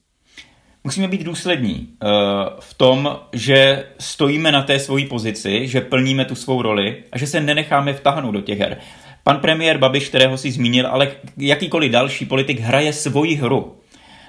Musíme 0.85 1.09
být 1.09 1.23
důslední 1.23 1.89
uh, 2.03 2.09
v 2.61 2.75
tom, 2.75 3.19
že 3.33 3.85
stojíme 3.99 4.53
na 4.53 4.63
té 4.63 4.79
svojí 4.79 5.07
pozici, 5.07 5.69
že 5.69 5.81
plníme 5.81 6.25
tu 6.25 6.35
svou 6.35 6.63
roli 6.63 7.05
a 7.13 7.19
že 7.19 7.27
se 7.27 7.41
nenecháme 7.41 7.93
vtáhnout 7.93 8.35
do 8.35 8.41
těch 8.41 8.59
her. 8.59 8.79
Pan 9.25 9.39
premiér 9.39 9.79
Babiš, 9.79 10.09
kterého 10.09 10.39
si 10.39 10.51
zmínil, 10.51 10.87
ale 10.87 11.13
jakýkoliv 11.37 11.93
další 11.93 12.27
politik 12.27 12.61
hraje 12.61 12.93
svoji 12.93 13.35
hru. 13.35 13.80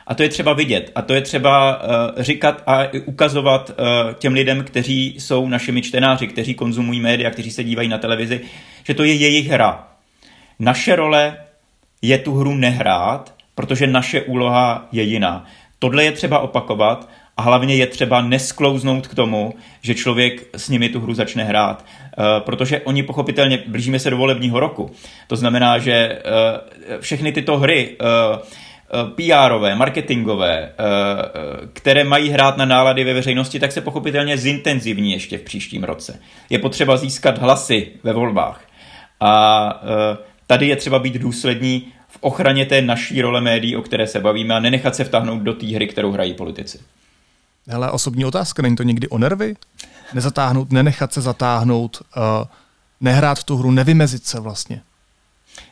A 0.08 0.16
to 0.16 0.24
je 0.24 0.30
třeba 0.30 0.54
vidět. 0.54 0.92
A 0.96 1.02
to 1.02 1.14
je 1.14 1.22
třeba 1.22 1.84
uh, 1.84 2.24
říkat 2.24 2.64
a 2.68 2.88
ukazovat 3.06 3.70
uh, 3.70 4.14
těm 4.14 4.34
lidem, 4.34 4.64
kteří 4.64 5.16
jsou 5.20 5.48
našimi 5.48 5.82
čtenáři, 5.82 6.28
kteří 6.28 6.54
konzumují 6.54 7.00
média, 7.00 7.30
kteří 7.30 7.52
se 7.52 7.64
dívají 7.64 7.90
na 7.90 7.98
televizi, 7.98 8.42
že 8.84 8.94
to 8.94 9.04
je 9.04 9.14
jejich 9.14 9.48
hra. 9.48 9.88
Naše 10.60 10.96
role 10.96 11.38
je 12.02 12.18
tu 12.18 12.36
hru 12.36 12.56
nehrát, 12.56 13.34
protože 13.56 13.88
naše 13.88 14.22
úloha 14.22 14.88
je 14.92 15.04
jiná. 15.04 15.46
Tohle 15.80 16.04
je 16.04 16.12
třeba 16.12 16.40
opakovat 16.40 17.10
a 17.38 17.42
hlavně 17.42 17.76
je 17.76 17.88
třeba 17.88 18.22
nesklouznout 18.22 19.08
k 19.08 19.16
tomu, 19.16 19.54
že 19.82 19.96
člověk 19.96 20.44
s 20.56 20.70
nimi 20.70 20.90
tu 20.90 21.00
hru 21.00 21.14
začne 21.14 21.44
hrát. 21.44 21.86
Uh, 22.18 22.26
protože 22.40 22.82
oni 22.82 23.04
pochopitelně, 23.04 23.64
blížíme 23.68 24.00
se 24.00 24.10
do 24.10 24.18
volebního 24.18 24.60
roku. 24.60 24.92
To 25.28 25.36
znamená, 25.36 25.78
že 25.78 26.22
všechny 27.00 27.32
tyto 27.32 27.58
hry 27.58 27.98
Eh, 28.02 28.40
PRové, 29.16 29.76
marketingové, 29.76 30.60
eh, 30.60 30.70
eh, 30.70 31.68
které 31.74 32.04
mají 32.04 32.30
hrát 32.30 32.58
na 32.58 32.66
nálady 32.66 33.04
ve 33.04 33.14
veřejnosti, 33.14 33.60
tak 33.60 33.72
se 33.72 33.82
pochopitelně 33.82 34.38
zintenzivní 34.38 35.12
ještě 35.12 35.38
v 35.38 35.42
příštím 35.42 35.84
roce. 35.84 36.20
Je 36.50 36.60
potřeba 36.60 36.98
získat 36.98 37.38
hlasy 37.38 37.92
ve 38.04 38.14
volbách. 38.14 38.62
A 39.20 39.84
tady 40.48 40.68
je 40.68 40.76
třeba 40.76 41.00
být 41.00 41.14
důslední 41.14 41.88
v 42.08 42.18
ochraně 42.22 42.66
té 42.66 42.82
naší 42.82 43.22
role 43.22 43.42
médií, 43.42 43.76
o 43.76 43.82
které 43.82 44.08
se 44.08 44.20
bavíme 44.20 44.56
a 44.56 44.60
nenechat 44.60 44.96
se 44.96 45.04
vtáhnout 45.04 45.42
do 45.42 45.54
té 45.54 45.66
hry, 45.66 45.88
kterou 45.88 46.12
hrají 46.12 46.34
politici. 46.34 46.80
Hele, 47.68 47.92
osobní 47.92 48.26
otázka, 48.26 48.62
není 48.62 48.76
to 48.76 48.84
někdy 48.84 49.08
o 49.08 49.18
nervy? 49.18 49.56
Nezatáhnout, 50.14 50.72
nenechat 50.72 51.14
se 51.14 51.22
zatáhnout, 51.22 52.02
uh, 52.18 52.48
nehrát 53.02 53.44
tu 53.44 53.58
hru, 53.58 53.72
nevymezit 53.72 54.26
se 54.26 54.40
vlastně 54.40 54.82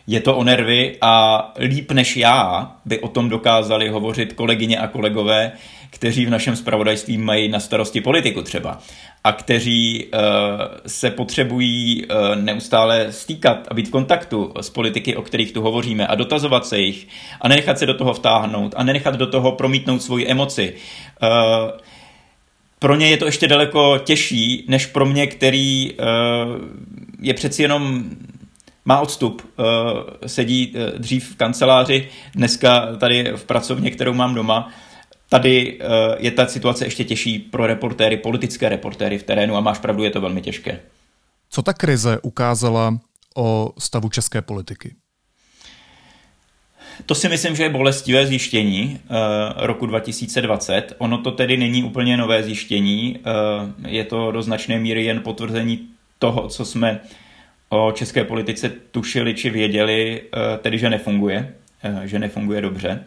je 0.07 0.19
to 0.19 0.35
o 0.35 0.43
nervy 0.43 0.97
a 1.01 1.43
líp 1.59 1.91
než 1.91 2.17
já 2.17 2.71
by 2.85 2.99
o 2.99 3.07
tom 3.07 3.29
dokázali 3.29 3.89
hovořit 3.89 4.33
kolegyně 4.33 4.77
a 4.77 4.87
kolegové, 4.87 5.51
kteří 5.89 6.25
v 6.25 6.29
našem 6.29 6.55
spravodajství 6.55 7.17
mají 7.17 7.47
na 7.47 7.59
starosti 7.59 8.01
politiku 8.01 8.41
třeba 8.41 8.79
a 9.23 9.31
kteří 9.31 10.05
uh, 10.05 10.19
se 10.87 11.11
potřebují 11.11 12.05
uh, 12.05 12.35
neustále 12.35 13.11
stýkat 13.11 13.67
a 13.67 13.73
být 13.73 13.87
v 13.87 13.91
kontaktu 13.91 14.53
s 14.61 14.69
politiky, 14.69 15.15
o 15.15 15.21
kterých 15.21 15.51
tu 15.51 15.61
hovoříme 15.61 16.07
a 16.07 16.15
dotazovat 16.15 16.65
se 16.65 16.79
jich 16.79 17.07
a 17.41 17.47
nenechat 17.47 17.79
se 17.79 17.85
do 17.85 17.93
toho 17.93 18.13
vtáhnout 18.13 18.73
a 18.77 18.83
nenechat 18.83 19.15
do 19.15 19.27
toho 19.27 19.51
promítnout 19.51 20.03
svoji 20.03 20.27
emoci. 20.27 20.73
Uh, 21.23 21.29
pro 22.79 22.95
ně 22.95 23.09
je 23.09 23.17
to 23.17 23.25
ještě 23.25 23.47
daleko 23.47 23.97
těžší, 23.97 24.65
než 24.67 24.85
pro 24.85 25.05
mě, 25.05 25.27
který 25.27 25.91
uh, 25.91 26.05
je 27.21 27.33
přeci 27.33 27.61
jenom 27.61 28.03
má 28.89 28.99
odstup, 28.99 29.41
eh, 29.59 30.27
sedí 30.27 30.73
eh, 30.75 30.99
dřív 30.99 31.31
v 31.31 31.35
kanceláři, 31.35 32.07
dneska 32.35 32.95
tady 32.95 33.31
v 33.35 33.43
pracovně, 33.43 33.91
kterou 33.91 34.13
mám 34.13 34.35
doma. 34.35 34.71
Tady 35.29 35.79
eh, 35.79 35.85
je 36.19 36.31
ta 36.31 36.47
situace 36.47 36.85
ještě 36.85 37.03
těžší 37.03 37.39
pro 37.39 37.67
reportéry, 37.67 38.17
politické 38.17 38.69
reportéry 38.69 39.17
v 39.17 39.23
terénu 39.23 39.55
a 39.55 39.61
máš 39.61 39.79
pravdu, 39.79 40.03
je 40.03 40.11
to 40.11 40.21
velmi 40.21 40.41
těžké. 40.41 40.79
Co 41.49 41.61
ta 41.61 41.73
krize 41.73 42.19
ukázala 42.21 42.99
o 43.35 43.73
stavu 43.77 44.09
české 44.09 44.41
politiky? 44.41 44.95
To 47.05 47.15
si 47.15 47.29
myslím, 47.29 47.55
že 47.55 47.63
je 47.63 47.69
bolestivé 47.69 48.27
zjištění 48.27 48.99
roku 49.55 49.85
2020. 49.85 50.95
Ono 50.97 51.17
to 51.17 51.31
tedy 51.31 51.57
není 51.57 51.83
úplně 51.83 52.17
nové 52.17 52.43
zjištění, 52.43 53.19
je 53.87 54.03
to 54.03 54.31
do 54.31 54.41
značné 54.41 54.79
míry 54.79 55.05
jen 55.05 55.21
potvrzení 55.21 55.87
toho, 56.19 56.47
co 56.47 56.65
jsme 56.65 56.99
o 57.69 57.91
české 57.91 58.23
politice 58.23 58.69
tušili 58.69 59.33
či 59.33 59.49
věděli, 59.49 60.21
eh, 60.21 60.57
tedy 60.57 60.77
že 60.77 60.89
nefunguje, 60.89 61.53
eh, 61.83 62.07
že 62.07 62.19
nefunguje 62.19 62.61
dobře. 62.61 63.03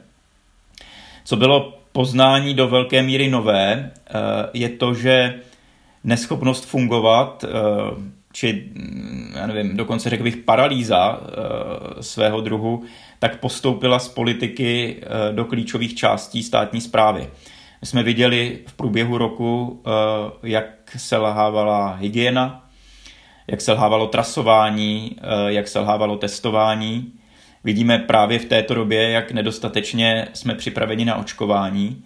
Co 1.25 1.37
bylo 1.37 1.79
poznání 1.93 2.55
do 2.55 2.69
velké 2.69 3.03
míry 3.03 3.29
nové 3.29 3.91
je 4.53 4.69
to, 4.69 4.95
že 4.95 5.35
neschopnost 6.05 6.67
fungovat, 6.67 7.45
či 8.33 8.53
mm, 8.53 9.33
já 9.37 9.47
nevím, 9.47 9.77
dokonce 9.77 10.11
řekl 10.11 10.23
bych 10.23 10.37
paralýza 10.37 11.21
svého 12.01 12.41
druhu, 12.41 12.83
tak 13.19 13.41
postoupila 13.41 13.99
z 13.99 14.09
politiky 14.09 15.01
do 15.33 15.45
klíčových 15.45 15.95
částí 15.95 16.43
státní 16.43 16.81
zprávy. 16.81 17.31
My 17.81 17.87
jsme 17.87 18.03
viděli 18.03 18.59
v 18.67 18.73
průběhu 18.73 19.19
roku, 19.19 19.83
jak 20.43 20.67
selhávala 20.97 21.95
hygiena, 21.95 22.63
jak 23.53 23.61
selhávalo 23.61 24.07
trasování, 24.07 25.17
jak 25.49 25.69
selhávalo 25.69 26.17
testování, 26.17 27.13
Vidíme 27.65 27.99
právě 27.99 28.39
v 28.39 28.45
této 28.45 28.75
době, 28.75 29.11
jak 29.11 29.33
nedostatečně 29.33 30.29
jsme 30.33 30.55
připraveni 30.55 31.05
na 31.05 31.17
očkování. 31.17 32.05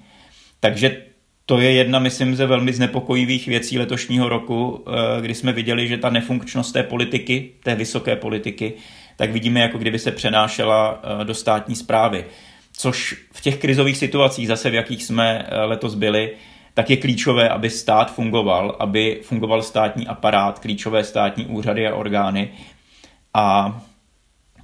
Takže 0.61 1.03
to 1.47 1.61
je 1.61 1.73
jedna, 1.73 1.99
myslím, 1.99 2.37
ze 2.37 2.47
velmi 2.47 2.73
znepokojivých 2.73 3.47
věcí 3.47 3.79
letošního 3.79 4.29
roku, 4.29 4.85
eh, 4.87 5.23
kdy 5.23 5.35
jsme 5.35 5.53
viděli, 5.53 5.89
že 5.89 5.99
ta 5.99 6.11
nefunkčnost 6.11 6.73
té 6.73 6.83
politiky, 6.83 7.51
té 7.63 7.75
vysoké 7.75 8.17
politiky, 8.17 8.73
tak 9.17 9.31
vidíme, 9.31 9.61
jako 9.61 9.79
kdyby 9.79 9.99
se 9.99 10.13
přenášela 10.13 11.03
eh, 11.03 11.25
do 11.25 11.35
státní 11.35 11.77
zprávy. 11.77 12.25
Což 12.73 13.17
v 13.33 13.41
těch 13.41 13.57
krizových 13.57 13.97
situacích, 13.97 14.49
zase 14.49 14.71
v 14.71 14.75
jakých 14.75 15.05
jsme 15.05 15.47
eh, 15.49 15.65
letos 15.65 15.95
byli, 15.95 16.31
tak 16.77 16.91
je 16.91 16.97
klíčové, 16.97 17.49
aby 17.49 17.71
stát 17.71 18.15
fungoval, 18.15 18.77
aby 18.79 19.21
fungoval 19.23 19.63
státní 19.63 20.07
aparát, 20.07 20.59
klíčové 20.59 21.05
státní 21.05 21.47
úřady 21.47 21.87
a 21.87 21.95
orgány. 21.95 22.51
A 23.35 23.77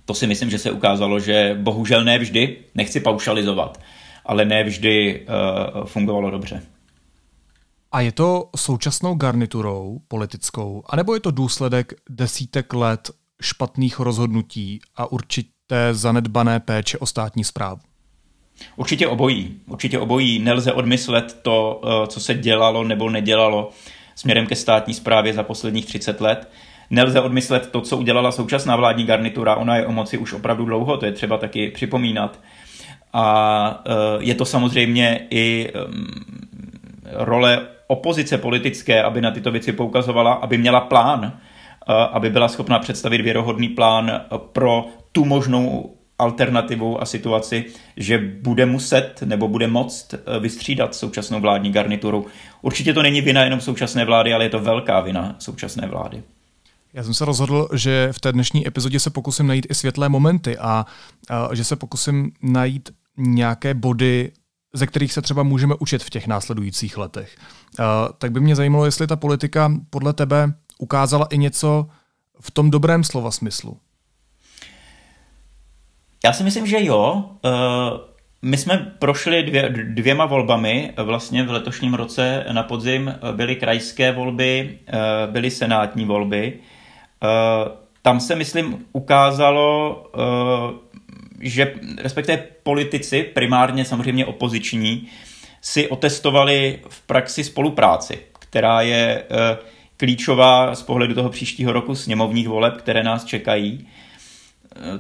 to 0.05 0.15
si 0.15 0.27
myslím, 0.27 0.51
že 0.51 0.59
se 0.59 0.71
ukázalo, 0.71 1.21
že 1.21 1.57
bohužel 1.61 2.05
ne 2.05 2.19
vždy, 2.19 2.57
nechci 2.75 3.01
paušalizovat, 3.01 3.81
ale 4.27 4.45
ne 4.45 4.65
vždy 4.65 5.21
uh, 5.21 5.85
fungovalo 5.85 6.31
dobře. 6.31 6.63
A 7.93 8.01
je 8.01 8.13
to 8.13 8.51
současnou 8.57 9.15
garniturou 9.15 10.01
politickou, 10.09 10.83
anebo 10.87 11.15
je 11.15 11.21
to 11.21 11.31
důsledek 11.31 11.93
desítek 12.11 12.73
let 12.75 13.11
špatných 13.43 14.01
rozhodnutí 14.01 14.81
a 14.97 15.13
určité 15.13 15.95
zanedbané 15.95 16.61
péče 16.61 16.99
o 16.99 17.07
státní 17.07 17.45
zprávu? 17.45 17.81
Určitě 18.77 19.07
obojí. 19.07 19.61
Určitě 19.67 19.99
obojí. 19.99 20.39
Nelze 20.39 20.73
odmyslet 20.73 21.39
to, 21.43 21.81
eh, 21.85 22.07
co 22.07 22.21
se 22.21 22.35
dělalo 22.35 22.85
nebo 22.85 23.11
nedělalo 23.11 23.71
směrem 24.15 24.47
ke 24.47 24.57
státní 24.57 24.95
správě 24.95 25.35
za 25.35 25.43
posledních 25.43 25.87
30 25.87 26.21
let 26.21 26.49
nelze 26.93 27.21
odmyslet 27.21 27.71
to, 27.71 27.81
co 27.81 27.97
udělala 27.97 28.33
současná 28.33 28.77
vládní 28.77 29.05
garnitura. 29.05 29.57
Ona 29.57 29.77
je 29.77 29.87
o 29.87 29.93
moci 29.93 30.19
už 30.19 30.33
opravdu 30.33 30.65
dlouho, 30.65 30.97
to 30.97 31.07
je 31.07 31.13
třeba 31.13 31.39
taky 31.39 31.71
připomínat. 31.71 32.41
A 33.13 33.83
eh, 33.87 33.93
je 34.21 34.35
to 34.35 34.45
samozřejmě 34.45 35.27
i 35.31 35.73
role 37.13 37.67
opozice 37.87 38.39
politické, 38.39 39.03
aby 39.03 39.21
na 39.21 39.31
tyto 39.31 39.51
věci 39.51 39.73
poukazovala, 39.73 40.33
aby 40.33 40.59
měla 40.59 40.81
plán, 40.81 41.33
eh, 41.33 41.93
aby 42.13 42.31
byla 42.31 42.49
schopna 42.49 42.79
představit 42.79 43.21
věrohodný 43.21 43.69
plán 43.69 44.21
pro 44.53 44.87
tu 45.13 45.25
možnou 45.25 45.95
alternativu 46.19 47.03
a 47.03 47.05
situaci, 47.05 47.65
že 47.97 48.19
bude 48.19 48.67
muset 48.67 49.23
nebo 49.25 49.49
bude 49.49 49.67
moct 49.67 50.15
eh, 50.15 50.41
vystřídat 50.41 50.95
současnou 50.95 51.41
vládní 51.41 51.73
garnituru. 51.73 52.27
Určitě 52.63 52.95
to 52.95 53.03
není 53.03 53.21
vina 53.21 53.43
jenom 53.43 53.61
současné 53.61 54.05
vlády, 54.05 54.35
ale 54.35 54.45
je 54.45 54.51
to 54.51 54.61
velká 54.61 55.01
vina 55.01 55.37
současné 55.39 55.87
vlády. 55.87 56.23
Já 56.93 57.03
jsem 57.03 57.15
se 57.15 57.25
rozhodl, 57.25 57.69
že 57.73 58.09
v 58.13 58.21
té 58.21 58.33
dnešní 58.33 58.69
epizodě 58.69 59.01
se 59.01 59.11
pokusím 59.11 59.47
najít 59.47 59.67
i 59.71 59.75
světlé 59.75 60.09
momenty 60.09 60.59
a, 60.59 60.87
a 61.31 61.55
že 61.55 61.65
se 61.65 61.77
pokusím 61.77 62.33
najít 62.43 62.91
nějaké 63.17 63.75
body, 63.75 64.33
ze 64.75 64.87
kterých 64.87 65.13
se 65.13 65.23
třeba 65.23 65.43
můžeme 65.43 65.75
učit 65.81 66.03
v 66.03 66.11
těch 66.11 66.27
následujících 66.27 66.99
letech. 66.99 67.37
A, 67.79 68.09
tak 68.19 68.33
by 68.33 68.41
mě 68.41 68.57
zajímalo, 68.57 68.85
jestli 68.85 69.07
ta 69.07 69.17
politika 69.17 69.73
podle 69.91 70.13
tebe 70.13 70.55
ukázala 70.79 71.27
i 71.31 71.39
něco 71.39 71.87
v 72.41 72.51
tom 72.51 72.71
dobrém 72.71 73.05
slova 73.05 73.31
smyslu. 73.31 73.79
Já 76.25 76.33
si 76.33 76.45
myslím, 76.45 76.67
že 76.67 76.85
jo. 76.85 77.25
My 78.43 78.57
jsme 78.57 78.93
prošli 78.99 79.43
dvě, 79.43 79.69
dvěma 79.69 80.27
volbami 80.27 80.93
vlastně 80.97 81.43
v 81.43 81.51
letošním 81.51 81.95
roce 81.95 82.47
na 82.53 82.63
podzim. 82.63 83.15
Byly 83.33 83.57
krajské 83.57 84.13
volby, 84.13 84.79
byly 85.31 85.51
senátní 85.51 86.05
volby. 86.05 86.59
Eh, 87.23 87.71
tam 88.03 88.21
se, 88.21 88.37
myslím, 88.37 88.87
ukázalo, 88.93 90.03
eh, 90.15 90.75
že 91.41 91.75
respektive 91.99 92.45
politici, 92.63 93.23
primárně 93.23 93.85
samozřejmě 93.85 94.27
opoziční, 94.27 95.09
si 95.61 95.89
otestovali 95.89 96.79
v 96.89 97.01
praxi 97.01 97.45
spolupráci, 97.45 98.19
která 98.39 98.81
je 98.81 99.25
eh, 99.31 99.57
klíčová 99.97 100.75
z 100.75 100.83
pohledu 100.83 101.15
toho 101.15 101.29
příštího 101.29 101.73
roku 101.73 101.95
sněmovních 101.95 102.49
voleb, 102.49 102.77
které 102.77 103.03
nás 103.03 103.25
čekají. 103.25 103.89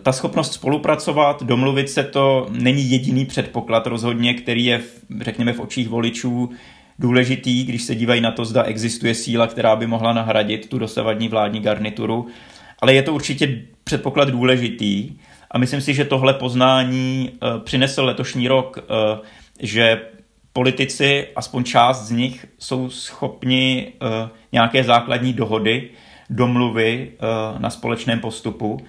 Ta 0.02 0.12
schopnost 0.12 0.52
spolupracovat, 0.52 1.42
domluvit 1.42 1.90
se, 1.90 2.02
to 2.02 2.46
není 2.50 2.90
jediný 2.90 3.24
předpoklad 3.26 3.86
rozhodně, 3.86 4.34
který 4.34 4.64
je, 4.64 4.80
řekněme, 5.20 5.52
v 5.52 5.60
očích 5.60 5.88
voličů 5.88 6.50
důležitý, 6.98 7.64
když 7.64 7.82
se 7.82 7.94
dívají 7.94 8.20
na 8.20 8.30
to, 8.30 8.44
zda 8.44 8.62
existuje 8.62 9.14
síla, 9.14 9.46
která 9.46 9.76
by 9.76 9.86
mohla 9.86 10.12
nahradit 10.12 10.68
tu 10.68 10.78
dosavadní 10.78 11.28
vládní 11.28 11.60
garnituru. 11.60 12.26
Ale 12.78 12.94
je 12.94 13.02
to 13.02 13.14
určitě 13.14 13.62
předpoklad 13.84 14.28
důležitý 14.28 15.10
a 15.50 15.58
myslím 15.58 15.80
si, 15.80 15.94
že 15.94 16.04
tohle 16.04 16.34
poznání 16.34 17.30
uh, 17.32 17.62
přinesl 17.64 18.04
letošní 18.04 18.48
rok, 18.48 18.76
uh, 18.76 19.26
že 19.60 20.00
politici, 20.52 21.26
aspoň 21.36 21.64
část 21.64 22.06
z 22.06 22.10
nich, 22.10 22.46
jsou 22.58 22.90
schopni 22.90 23.92
uh, 24.02 24.08
nějaké 24.52 24.84
základní 24.84 25.32
dohody, 25.32 25.90
domluvy 26.30 27.12
na 27.58 27.70
společném 27.70 28.20
postupu. 28.20 28.80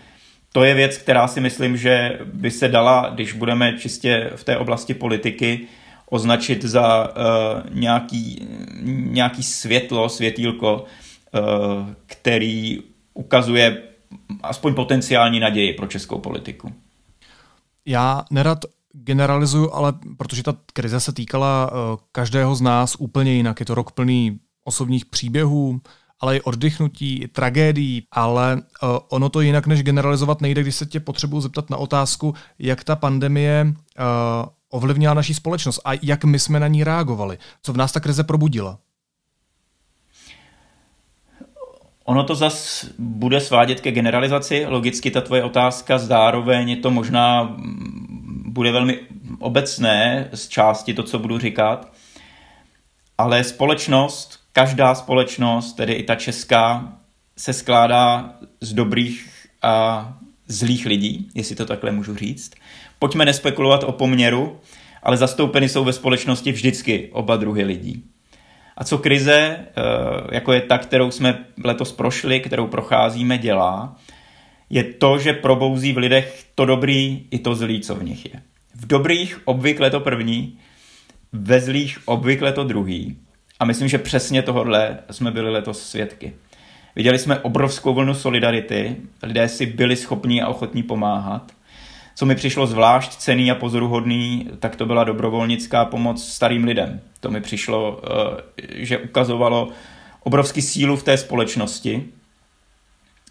To 0.56 0.64
je 0.64 0.74
věc, 0.74 0.98
která 0.98 1.28
si 1.28 1.42
myslím, 1.42 1.78
že 1.78 2.20
by 2.34 2.52
se 2.52 2.68
dala, 2.68 3.10
když 3.10 3.34
budeme 3.34 3.74
čistě 3.80 4.32
v 4.36 4.44
té 4.44 4.58
oblasti 4.58 4.94
politiky, 4.94 5.68
označit 6.10 6.64
za 6.64 7.08
uh, 7.08 7.80
nějaký, 7.80 8.48
nějaký 8.86 9.44
světlo, 9.44 10.10
světýlko, 10.10 10.86
uh, 11.34 11.94
který 12.06 12.80
ukazuje 13.14 13.84
aspoň 14.44 14.74
potenciální 14.74 15.40
naději 15.40 15.74
pro 15.74 15.88
českou 15.88 16.20
politiku. 16.20 16.74
Já 17.86 18.26
nerad 18.32 18.60
generalizuju, 18.92 19.72
ale 19.72 19.94
protože 20.18 20.44
ta 20.44 20.56
krize 20.74 21.00
se 21.00 21.14
týkala 21.14 21.72
uh, 21.72 21.78
každého 22.12 22.56
z 22.56 22.62
nás 22.62 22.96
úplně 23.00 23.34
jinak. 23.34 23.60
Je 23.60 23.66
to 23.66 23.76
rok 23.76 23.92
plný 23.92 24.40
osobních 24.64 25.06
příběhů, 25.06 25.82
ale 26.24 26.38
i 26.38 26.42
oddychnutí, 26.42 27.20
i 27.20 27.28
tragédií, 27.28 28.08
ale 28.12 28.56
uh, 28.56 28.90
ono 29.10 29.30
to 29.30 29.42
jinak 29.42 29.68
než 29.68 29.84
generalizovat 29.84 30.42
nejde, 30.42 30.62
když 30.62 30.76
se 30.76 30.86
tě 30.86 31.00
potřebuji 31.00 31.42
zeptat 31.42 31.70
na 31.70 31.78
otázku, 31.78 32.34
jak 32.60 32.84
ta 32.84 32.96
pandemie 32.96 33.66
uh, 33.68 33.74
ovlivnila 34.70 35.14
naší 35.14 35.34
společnost 35.34 35.80
a 35.86 35.90
jak 36.02 36.24
my 36.24 36.40
jsme 36.40 36.60
na 36.60 36.68
ní 36.68 36.84
reagovali. 36.84 37.38
Co 37.64 37.74
v 37.74 37.78
nás 37.78 37.92
ta 37.92 38.00
krize 38.00 38.24
probudila? 38.24 38.78
Ono 42.04 42.24
to 42.24 42.36
zas 42.36 42.86
bude 43.00 43.40
svádět 43.42 43.82
ke 43.82 43.92
generalizaci. 43.92 44.66
Logicky 44.66 45.12
ta 45.12 45.22
tvoje 45.22 45.44
otázka 45.44 45.98
zároveň 45.98 46.82
to 46.82 46.92
možná 46.92 47.56
bude 48.46 48.72
velmi 48.72 49.00
obecné 49.40 50.30
z 50.34 50.48
části 50.48 50.94
to, 50.94 51.04
co 51.04 51.20
budu 51.20 51.40
říkat. 51.40 51.94
Ale 53.18 53.44
společnost, 53.44 54.43
každá 54.54 54.96
společnost, 54.96 55.74
tedy 55.74 55.94
i 55.94 56.04
ta 56.04 56.16
česká, 56.16 56.94
se 57.38 57.54
skládá 57.54 58.36
z 58.62 58.74
dobrých 58.74 59.48
a 59.62 60.08
zlých 60.48 60.86
lidí, 60.86 61.30
jestli 61.36 61.56
to 61.56 61.66
takhle 61.66 61.92
můžu 61.92 62.16
říct. 62.16 62.52
Pojďme 63.00 63.26
nespekulovat 63.26 63.84
o 63.84 63.92
poměru, 63.92 64.60
ale 65.04 65.18
zastoupeny 65.18 65.70
jsou 65.70 65.84
ve 65.84 65.94
společnosti 65.94 66.52
vždycky 66.52 67.10
oba 67.12 67.36
druhy 67.36 67.64
lidí. 67.64 68.04
A 68.78 68.84
co 68.84 68.98
krize, 68.98 69.58
eh, 69.58 69.66
jako 70.32 70.54
je 70.54 70.62
ta, 70.62 70.78
kterou 70.78 71.12
jsme 71.12 71.46
letos 71.64 71.92
prošli, 71.92 72.40
kterou 72.40 72.68
procházíme, 72.68 73.38
dělá, 73.38 73.96
je 74.70 74.84
to, 74.84 75.20
že 75.20 75.34
probouzí 75.34 75.94
v 75.94 75.98
lidech 75.98 76.46
to 76.56 76.66
dobrý 76.66 77.28
i 77.32 77.40
to 77.40 77.56
zlý, 77.56 77.82
co 77.82 77.96
v 77.96 78.04
nich 78.04 78.26
je. 78.26 78.42
V 78.76 78.88
dobrých 78.88 79.42
obvykle 79.46 79.90
to 79.90 80.00
první, 80.00 80.60
ve 81.32 81.62
zlých 81.62 82.00
obvykle 82.06 82.54
to 82.54 82.64
druhý. 82.64 83.18
A 83.60 83.66
myslím, 83.66 83.88
že 83.88 83.98
přesně 83.98 84.42
tohohle 84.42 85.00
jsme 85.12 85.32
byli 85.32 85.52
letos 85.52 85.90
svědky. 85.90 86.34
Viděli 86.96 87.20
jsme 87.20 87.40
obrovskou 87.40 87.94
vlnu 87.94 88.14
solidarity, 88.14 88.96
lidé 89.24 89.50
si 89.50 89.66
byli 89.66 89.96
schopní 89.96 90.42
a 90.42 90.48
ochotní 90.48 90.84
pomáhat. 90.84 91.52
Co 92.16 92.26
mi 92.26 92.36
přišlo 92.36 92.68
zvlášť 92.68 93.12
cený 93.12 93.52
a 93.52 93.56
pozoruhodný, 93.56 94.50
tak 94.60 94.76
to 94.76 94.86
byla 94.86 95.04
dobrovolnická 95.04 95.86
pomoc 95.86 96.26
starým 96.28 96.64
lidem. 96.64 97.02
To 97.20 97.32
mi 97.32 97.42
přišlo, 97.42 98.02
eh, 98.04 98.86
že 98.86 98.98
ukazovalo 98.98 99.70
obrovský 100.24 100.62
sílu 100.62 100.96
v 100.96 101.04
té 101.04 101.18
společnosti. 101.18 102.06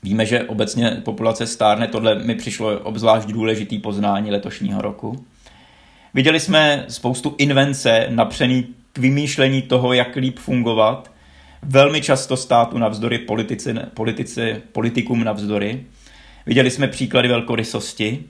Víme, 0.02 0.26
že 0.26 0.42
obecně 0.42 0.90
populace 1.04 1.46
stárne, 1.46 1.88
tohle 1.88 2.14
mi 2.14 2.34
přišlo 2.34 2.78
obzvlášť 2.78 3.28
důležitý 3.28 3.78
poznání 3.78 4.30
letošního 4.30 4.82
roku. 4.82 5.26
Viděli 6.14 6.40
jsme 6.40 6.84
spoustu 6.88 7.34
invence 7.38 8.06
napřený 8.10 8.74
k 8.92 8.98
vymýšlení 8.98 9.62
toho, 9.62 9.92
jak 9.92 10.16
líp 10.16 10.38
fungovat. 10.38 11.10
Velmi 11.62 12.00
často 12.00 12.36
státu 12.36 12.78
navzdory 12.78 13.18
politici, 13.18 13.74
politici, 13.94 14.62
politikům 14.72 15.24
navzdory. 15.24 15.84
Viděli 16.46 16.70
jsme 16.70 16.88
příklady 16.88 17.28
velkorysosti. 17.28 18.24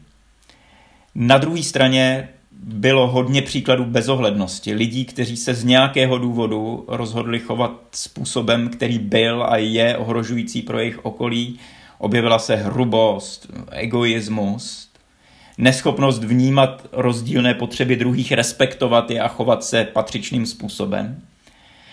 Na 1.15 1.39
druhé 1.39 1.63
straně 1.63 2.29
bylo 2.63 3.09
hodně 3.09 3.43
příkladů 3.43 3.85
bezohlednosti. 3.85 4.75
Lidí, 4.75 5.05
kteří 5.05 5.37
se 5.37 5.55
z 5.55 5.65
nějakého 5.65 6.19
důvodu 6.19 6.85
rozhodli 6.89 7.39
chovat 7.39 7.73
způsobem, 7.93 8.69
který 8.69 8.99
byl 8.99 9.45
a 9.49 9.57
je 9.57 9.97
ohrožující 9.97 10.63
pro 10.63 10.79
jejich 10.79 11.05
okolí. 11.05 11.59
Objevila 11.99 12.39
se 12.39 12.57
hrubost, 12.57 13.47
egoismus, 13.71 14.92
neschopnost 15.59 16.25
vnímat 16.25 16.87
rozdílné 16.93 17.55
potřeby 17.55 17.97
druhých, 17.97 18.33
respektovat 18.33 19.11
je 19.11 19.21
a 19.21 19.29
chovat 19.29 19.65
se 19.65 19.85
patřičným 19.85 20.47
způsobem. 20.47 21.23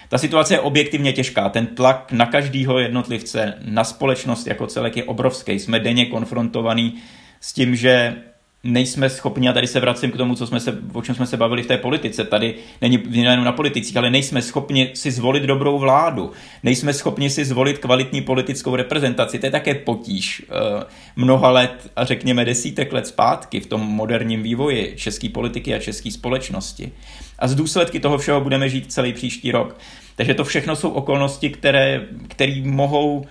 Ta 0.10 0.18
situace 0.18 0.54
je 0.54 0.60
objektivně 0.60 1.14
těžká. 1.14 1.50
Ten 1.50 1.68
tlak 1.68 2.12
na 2.12 2.26
každého 2.26 2.80
jednotlivce, 2.80 3.54
na 3.66 3.84
společnost 3.84 4.48
jako 4.48 4.68
celek 4.68 4.98
je 4.98 5.04
obrovský. 5.04 5.52
Jsme 5.52 5.80
denně 5.80 6.06
konfrontovaní 6.06 6.94
s 7.42 7.54
tím, 7.54 7.76
že 7.76 8.16
nejsme 8.64 9.10
schopni, 9.10 9.50
a 9.50 9.54
tady 9.54 9.68
se 9.68 9.80
vracím 9.80 10.12
k 10.12 10.18
tomu, 10.18 10.36
co 10.36 10.48
jsme 10.48 10.60
se, 10.60 10.78
o 10.94 11.02
čem 11.02 11.16
jsme 11.16 11.26
se 11.26 11.38
bavili 11.38 11.64
v 11.64 11.68
té 11.68 11.78
politice, 11.78 12.24
tady 12.24 12.56
není 12.82 13.04
jenom 13.10 13.46
na 13.46 13.52
politicích, 13.52 13.98
ale 13.98 14.10
nejsme 14.10 14.42
schopni 14.42 14.92
si 14.94 15.12
zvolit 15.12 15.44
dobrou 15.44 15.80
vládu, 15.80 16.32
nejsme 16.64 16.94
schopni 16.94 17.30
si 17.30 17.46
zvolit 17.46 17.78
kvalitní 17.78 18.22
politickou 18.22 18.76
reprezentaci, 18.76 19.40
to 19.40 19.46
je 19.46 19.52
také 19.52 19.76
potíž 19.76 20.42
uh, 20.42 20.84
mnoha 21.16 21.52
let 21.52 21.92
a 21.96 22.06
řekněme 22.06 22.46
desítek 22.46 22.94
let 22.94 23.08
zpátky 23.08 23.60
v 23.60 23.66
tom 23.66 23.82
moderním 23.82 24.44
vývoji 24.44 24.94
české 24.98 25.30
politiky 25.30 25.76
a 25.76 25.80
české 25.80 26.12
společnosti. 26.12 26.92
A 27.40 27.48
z 27.48 27.56
důsledky 27.56 28.00
toho 28.00 28.18
všeho 28.18 28.42
budeme 28.42 28.70
žít 28.70 28.92
celý 28.92 29.14
příští 29.14 29.52
rok. 29.52 29.78
Takže 30.16 30.34
to 30.34 30.44
všechno 30.44 30.76
jsou 30.76 30.90
okolnosti, 30.90 31.50
které, 31.50 32.08
které 32.28 32.62
mohou 32.66 33.26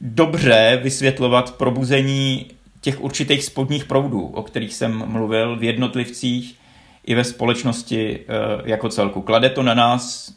dobře 0.00 0.80
vysvětlovat 0.82 1.54
probuzení 1.54 2.46
těch 2.84 3.00
určitých 3.00 3.44
spodních 3.44 3.84
proudů, 3.84 4.26
o 4.26 4.42
kterých 4.42 4.74
jsem 4.74 5.02
mluvil 5.06 5.56
v 5.56 5.62
jednotlivcích 5.62 6.58
i 7.04 7.14
ve 7.14 7.24
společnosti 7.24 8.18
eh, 8.18 8.24
jako 8.64 8.88
celku. 8.88 9.22
Klade 9.22 9.50
to 9.50 9.62
na 9.62 9.74
nás 9.74 10.34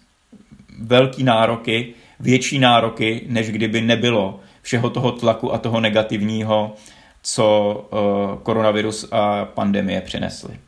velký 0.79 1.23
nároky, 1.23 1.93
větší 2.19 2.59
nároky, 2.59 3.25
než 3.29 3.51
kdyby 3.51 3.81
nebylo 3.81 4.39
všeho 4.61 4.89
toho 4.89 5.11
tlaku 5.11 5.53
a 5.53 5.57
toho 5.57 5.79
negativního, 5.79 6.75
co 7.23 7.89
eh, 7.91 7.97
koronavirus 8.43 9.05
a 9.11 9.45
pandemie 9.45 10.01
přinesly. 10.01 10.59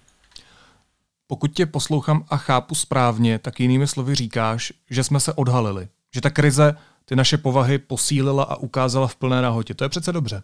Pokud 1.27 1.53
tě 1.53 1.65
poslouchám 1.65 2.25
a 2.29 2.37
chápu 2.37 2.75
správně, 2.75 3.39
tak 3.39 3.59
jinými 3.59 3.87
slovy 3.87 4.15
říkáš, 4.15 4.73
že 4.89 5.03
jsme 5.03 5.19
se 5.19 5.33
odhalili. 5.33 5.87
Že 6.13 6.21
ta 6.21 6.29
krize 6.29 6.75
ty 7.05 7.15
naše 7.15 7.37
povahy 7.37 7.77
posílila 7.77 8.43
a 8.43 8.55
ukázala 8.55 9.07
v 9.07 9.15
plné 9.15 9.41
nahotě. 9.41 9.73
To 9.73 9.83
je 9.83 9.89
přece 9.89 10.11
dobře. 10.11 10.43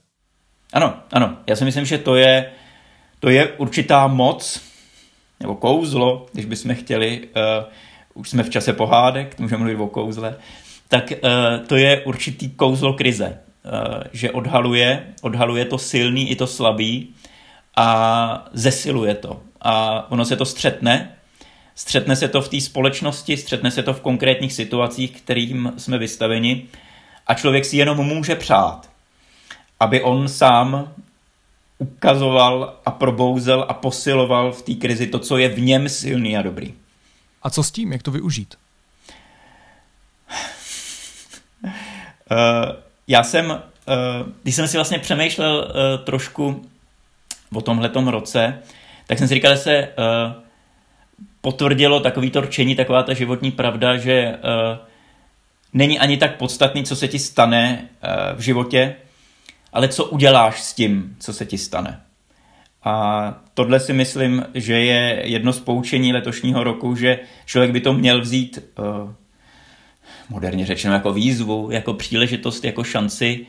Ano, 0.74 0.94
ano. 1.12 1.38
Já 1.48 1.56
si 1.56 1.66
myslím, 1.66 1.86
že 1.86 1.98
to 1.98 2.16
je, 2.16 2.52
to 3.20 3.30
je 3.30 3.48
určitá 3.48 4.08
moc, 4.08 4.62
nebo 5.40 5.56
kouzlo, 5.56 6.26
když 6.34 6.46
bychom 6.46 6.76
chtěli, 6.76 7.28
uh, 7.36 7.66
už 8.14 8.30
jsme 8.30 8.44
v 8.44 8.50
čase 8.50 8.74
pohádek, 8.74 9.40
můžeme 9.40 9.60
mluvit 9.60 9.84
o 9.84 9.88
kouzle, 9.88 10.36
tak 10.88 11.12
uh, 11.12 11.66
to 11.68 11.76
je 11.76 12.02
určitý 12.02 12.50
kouzlo 12.50 12.94
krize, 12.94 13.40
uh, 13.66 14.04
že 14.14 14.32
odhaluje, 14.32 15.04
odhaluje 15.22 15.66
to 15.66 15.78
silný 15.78 16.32
i 16.32 16.36
to 16.36 16.48
slabý 16.48 17.16
a 17.76 18.50
zesiluje 18.54 19.16
to. 19.16 19.42
A 19.62 20.06
ono 20.12 20.26
se 20.26 20.36
to 20.36 20.46
střetne, 20.46 21.16
střetne 21.76 22.16
se 22.16 22.28
to 22.28 22.42
v 22.42 22.50
té 22.50 22.62
společnosti, 22.62 23.38
střetne 23.38 23.72
se 23.72 23.84
to 23.84 23.94
v 23.94 24.02
konkrétních 24.02 24.54
situacích, 24.54 25.12
kterým 25.12 25.74
jsme 25.78 25.98
vystaveni 25.98 26.66
a 27.28 27.34
člověk 27.34 27.66
si 27.66 27.78
jenom 27.78 27.98
může 27.98 28.36
přát, 28.36 28.90
aby 29.80 30.02
on 30.02 30.28
sám 30.28 30.94
ukazoval 31.78 32.80
a 32.86 32.92
probouzel 32.92 33.66
a 33.70 33.74
posiloval 33.74 34.52
v 34.52 34.62
té 34.62 34.74
krizi 34.74 35.08
to, 35.08 35.20
co 35.20 35.38
je 35.38 35.50
v 35.50 35.60
něm 35.60 35.90
silný 35.90 36.38
a 36.38 36.42
dobrý. 36.42 36.74
A 37.44 37.50
co 37.50 37.64
s 37.64 37.72
tím? 37.72 37.92
Jak 37.92 38.04
to 38.04 38.12
využít? 38.12 38.56
uh, 41.64 41.70
já 43.08 43.24
jsem, 43.24 43.50
uh, 43.50 43.58
když 44.44 44.56
jsem 44.56 44.68
si 44.68 44.78
vlastně 44.78 45.00
přemýšlel 45.00 45.58
uh, 45.58 46.06
trošku 46.06 46.66
o 47.54 47.62
tomhletom 47.62 48.08
roce, 48.08 48.60
tak 49.08 49.18
jsem 49.18 49.28
si 49.28 49.34
říkal, 49.34 49.56
že 49.56 49.62
se 49.62 49.90
potvrdilo 51.42 52.00
takový 52.00 52.32
to 52.32 52.42
rčení, 52.42 52.76
taková 52.76 53.04
ta 53.04 53.14
životní 53.14 53.52
pravda, 53.52 53.98
že 53.98 54.38
není 55.74 56.00
ani 56.00 56.18
tak 56.18 56.38
podstatný, 56.38 56.84
co 56.84 56.96
se 56.96 57.08
ti 57.08 57.20
stane 57.20 57.90
v 58.36 58.40
životě, 58.40 58.96
ale 59.76 59.88
co 59.88 60.06
uděláš 60.06 60.64
s 60.64 60.74
tím, 60.74 61.16
co 61.20 61.34
se 61.34 61.46
ti 61.46 61.58
stane. 61.58 62.02
A 62.84 63.38
tohle 63.54 63.80
si 63.80 63.94
myslím, 63.94 64.46
že 64.54 64.80
je 64.80 65.22
jedno 65.24 65.54
z 65.54 65.60
poučení 65.60 66.14
letošního 66.14 66.64
roku, 66.64 66.96
že 66.96 67.20
člověk 67.46 67.72
by 67.72 67.82
to 67.82 67.94
měl 67.94 68.22
vzít 68.22 68.60
uh, 68.80 69.12
moderně 70.30 70.66
řečeno 70.66 70.94
jako 70.94 71.14
výzvu, 71.14 71.72
jako 71.72 71.94
příležitost, 71.94 72.64
jako 72.64 72.84
šanci 72.84 73.46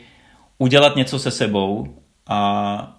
udělat 0.58 0.96
něco 0.96 1.18
se 1.18 1.30
sebou 1.30 1.94
a 2.26 2.98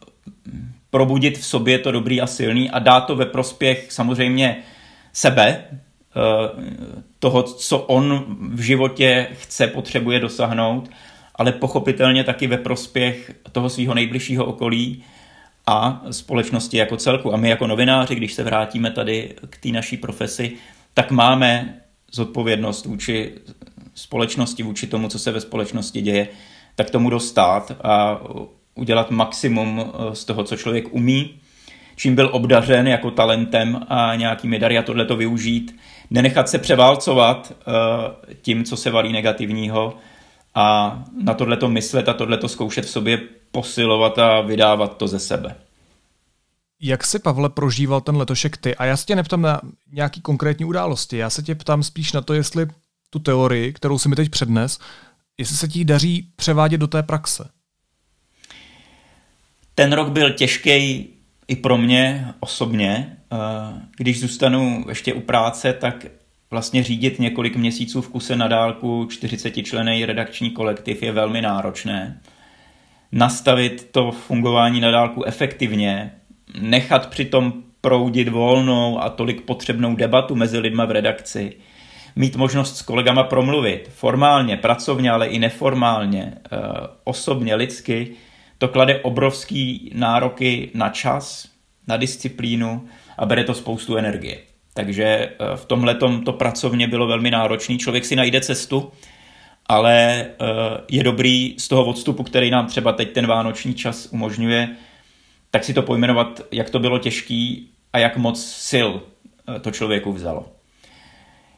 probudit 0.89 1.37
v 1.37 1.45
sobě 1.45 1.79
to 1.79 1.91
dobrý 1.91 2.21
a 2.21 2.27
silný 2.27 2.69
a 2.69 2.79
dát 2.79 3.01
to 3.01 3.15
ve 3.15 3.25
prospěch 3.25 3.91
samozřejmě 3.91 4.57
sebe, 5.13 5.63
eh, 5.65 5.79
toho, 7.19 7.43
co 7.43 7.79
on 7.79 8.25
v 8.53 8.59
životě 8.59 9.27
chce, 9.33 9.67
potřebuje 9.67 10.19
dosáhnout 10.19 10.89
ale 11.37 11.51
pochopitelně 11.51 12.23
taky 12.23 12.47
ve 12.47 12.57
prospěch 12.57 13.31
toho 13.51 13.69
svého 13.69 13.93
nejbližšího 13.93 14.45
okolí 14.45 15.03
a 15.67 16.01
společnosti 16.11 16.77
jako 16.77 16.97
celku. 16.97 17.33
A 17.33 17.37
my 17.37 17.49
jako 17.49 17.67
novináři, 17.67 18.15
když 18.15 18.33
se 18.33 18.43
vrátíme 18.43 18.91
tady 18.91 19.33
k 19.49 19.57
té 19.57 19.69
naší 19.69 19.97
profesi, 19.97 20.51
tak 20.93 21.11
máme 21.11 21.75
zodpovědnost 22.11 22.85
vůči 22.85 23.31
společnosti, 23.95 24.63
vůči 24.63 24.87
tomu, 24.87 25.07
co 25.07 25.19
se 25.19 25.31
ve 25.31 25.41
společnosti 25.41 26.01
děje, 26.01 26.27
tak 26.75 26.89
tomu 26.89 27.09
dostat 27.09 27.71
a 27.83 28.21
udělat 28.75 29.11
maximum 29.11 29.81
eh, 29.81 30.15
z 30.15 30.25
toho, 30.25 30.43
co 30.43 30.57
člověk 30.57 30.93
umí, 30.93 31.39
čím 31.95 32.15
byl 32.15 32.29
obdařen 32.31 32.87
jako 32.87 33.11
talentem 33.11 33.85
a 33.87 34.15
nějakými 34.15 34.59
dary 34.59 34.77
a 34.77 34.81
tohle 34.83 35.05
to 35.05 35.15
využít, 35.15 35.75
nenechat 36.09 36.49
se 36.49 36.57
převálcovat 36.57 37.53
eh, 37.53 38.33
tím, 38.41 38.63
co 38.63 38.77
se 38.77 38.91
valí 38.91 39.13
negativního, 39.13 39.97
a 40.57 41.03
na 41.23 41.33
tohleto 41.33 41.69
myslet 41.69 42.09
a 42.09 42.13
tohleto 42.13 42.49
zkoušet 42.49 42.85
v 42.85 42.89
sobě 42.89 43.17
posilovat 43.51 44.19
a 44.19 44.41
vydávat 44.41 44.97
to 44.97 45.07
ze 45.07 45.19
sebe. 45.19 45.55
Jak 46.81 47.03
si, 47.03 47.19
Pavle, 47.19 47.49
prožíval 47.49 48.01
ten 48.01 48.17
letošek 48.17 48.57
ty? 48.57 48.75
A 48.75 48.85
já 48.85 48.97
se 48.97 49.05
tě 49.05 49.15
neptám 49.15 49.41
na 49.41 49.61
nějaký 49.91 50.21
konkrétní 50.21 50.65
události, 50.65 51.17
já 51.17 51.29
se 51.29 51.43
tě 51.43 51.55
ptám 51.55 51.83
spíš 51.83 52.13
na 52.13 52.21
to, 52.21 52.33
jestli 52.33 52.67
tu 53.09 53.19
teorii, 53.19 53.73
kterou 53.73 53.99
si 53.99 54.09
mi 54.09 54.15
teď 54.15 54.29
přednes, 54.29 54.79
jestli 55.37 55.57
se 55.57 55.67
ti 55.67 55.85
daří 55.85 56.29
převádět 56.35 56.79
do 56.79 56.87
té 56.87 57.03
praxe. 57.03 57.49
Ten 59.75 59.93
rok 59.93 60.09
byl 60.09 60.33
těžký 60.33 61.07
i 61.47 61.55
pro 61.55 61.77
mě 61.77 62.33
osobně. 62.39 63.17
Eh, 63.31 63.37
když 63.97 64.19
zůstanu 64.19 64.85
ještě 64.89 65.13
u 65.13 65.21
práce, 65.21 65.73
tak 65.73 66.05
vlastně 66.51 66.83
řídit 66.83 67.19
několik 67.19 67.55
měsíců 67.55 68.01
v 68.01 68.09
kuse 68.09 68.35
na 68.35 68.47
dálku 68.47 69.07
40 69.11 69.51
člený 69.51 70.05
redakční 70.05 70.51
kolektiv 70.51 71.03
je 71.03 71.11
velmi 71.11 71.41
náročné. 71.41 72.21
Nastavit 73.11 73.89
to 73.91 74.11
fungování 74.11 74.81
na 74.81 74.91
dálku 74.91 75.23
efektivně, 75.23 76.11
nechat 76.59 77.09
přitom 77.09 77.53
proudit 77.81 78.27
volnou 78.27 79.01
a 79.01 79.09
tolik 79.09 79.41
potřebnou 79.41 79.95
debatu 79.95 80.35
mezi 80.35 80.59
lidma 80.59 80.85
v 80.85 80.91
redakci, 80.91 81.53
mít 82.15 82.35
možnost 82.35 82.77
s 82.77 82.81
kolegama 82.81 83.23
promluvit, 83.23 83.89
formálně, 83.89 84.57
pracovně, 84.57 85.11
ale 85.11 85.27
i 85.27 85.39
neformálně, 85.39 86.33
eh, 86.35 86.57
osobně, 87.03 87.55
lidsky, 87.55 88.11
to 88.57 88.67
klade 88.67 88.99
obrovský 88.99 89.91
nároky 89.95 90.71
na 90.73 90.89
čas, 90.89 91.49
na 91.87 91.97
disciplínu 91.97 92.87
a 93.17 93.25
bere 93.25 93.43
to 93.43 93.53
spoustu 93.53 93.97
energie. 93.97 94.46
Takže 94.77 95.03
eh, 95.05 95.31
v 95.55 95.65
tomhle 95.65 95.95
to 96.25 96.33
pracovně 96.33 96.87
bylo 96.87 97.07
velmi 97.07 97.31
náročný. 97.31 97.77
Člověk 97.77 98.05
si 98.05 98.15
najde 98.15 98.41
cestu, 98.41 98.91
ale 99.65 100.19
eh, 100.21 100.25
je 100.91 101.03
dobrý 101.03 101.55
z 101.57 101.67
toho 101.67 101.85
odstupu, 101.85 102.23
který 102.23 102.51
nám 102.51 102.67
třeba 102.67 102.91
teď 102.91 103.11
ten 103.11 103.27
vánoční 103.27 103.73
čas 103.73 104.07
umožňuje, 104.11 104.69
tak 105.51 105.63
si 105.63 105.73
to 105.73 105.81
pojmenovat, 105.81 106.41
jak 106.51 106.69
to 106.69 106.79
bylo 106.79 106.99
těžký 106.99 107.69
a 107.93 107.99
jak 107.99 108.17
moc 108.17 108.45
sil 108.69 108.89
eh, 109.55 109.59
to 109.59 109.71
člověku 109.71 110.13
vzalo. 110.13 110.45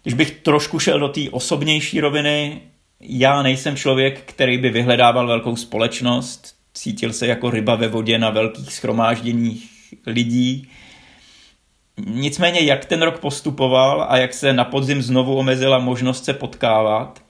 Když 0.03 0.13
bych 0.13 0.31
trošku 0.31 0.79
šel 0.79 0.99
do 0.99 1.07
té 1.07 1.21
osobnější 1.31 2.01
roviny, 2.01 2.61
já 2.99 3.41
nejsem 3.43 3.75
člověk, 3.75 4.21
který 4.25 4.57
by 4.57 4.69
vyhledával 4.69 5.27
velkou 5.27 5.55
společnost, 5.55 6.55
cítil 6.73 7.13
se 7.13 7.27
jako 7.27 7.49
ryba 7.49 7.75
ve 7.75 7.87
vodě 7.87 8.17
na 8.17 8.29
velkých 8.29 8.73
schromážděních 8.73 9.69
lidí, 10.05 10.69
nicméně, 12.05 12.59
jak 12.59 12.85
ten 12.85 13.01
rok 13.01 13.19
postupoval 13.19 14.05
a 14.09 14.17
jak 14.17 14.33
se 14.33 14.53
na 14.53 14.65
podzim 14.65 15.01
znovu 15.01 15.35
omezila 15.35 15.79
možnost 15.79 16.25
se 16.25 16.33
potkávat, 16.33 17.21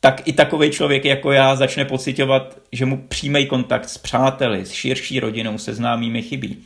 tak 0.00 0.28
i 0.28 0.32
takový 0.32 0.70
člověk 0.70 1.04
jako 1.04 1.32
já 1.32 1.56
začne 1.56 1.84
pocitovat, 1.84 2.58
že 2.72 2.86
mu 2.86 2.96
přímý 3.08 3.46
kontakt 3.46 3.88
s 3.88 3.98
přáteli, 3.98 4.66
s 4.66 4.72
širší 4.72 5.20
rodinou, 5.20 5.58
se 5.58 5.74
známými 5.74 6.22
chybí. 6.22 6.58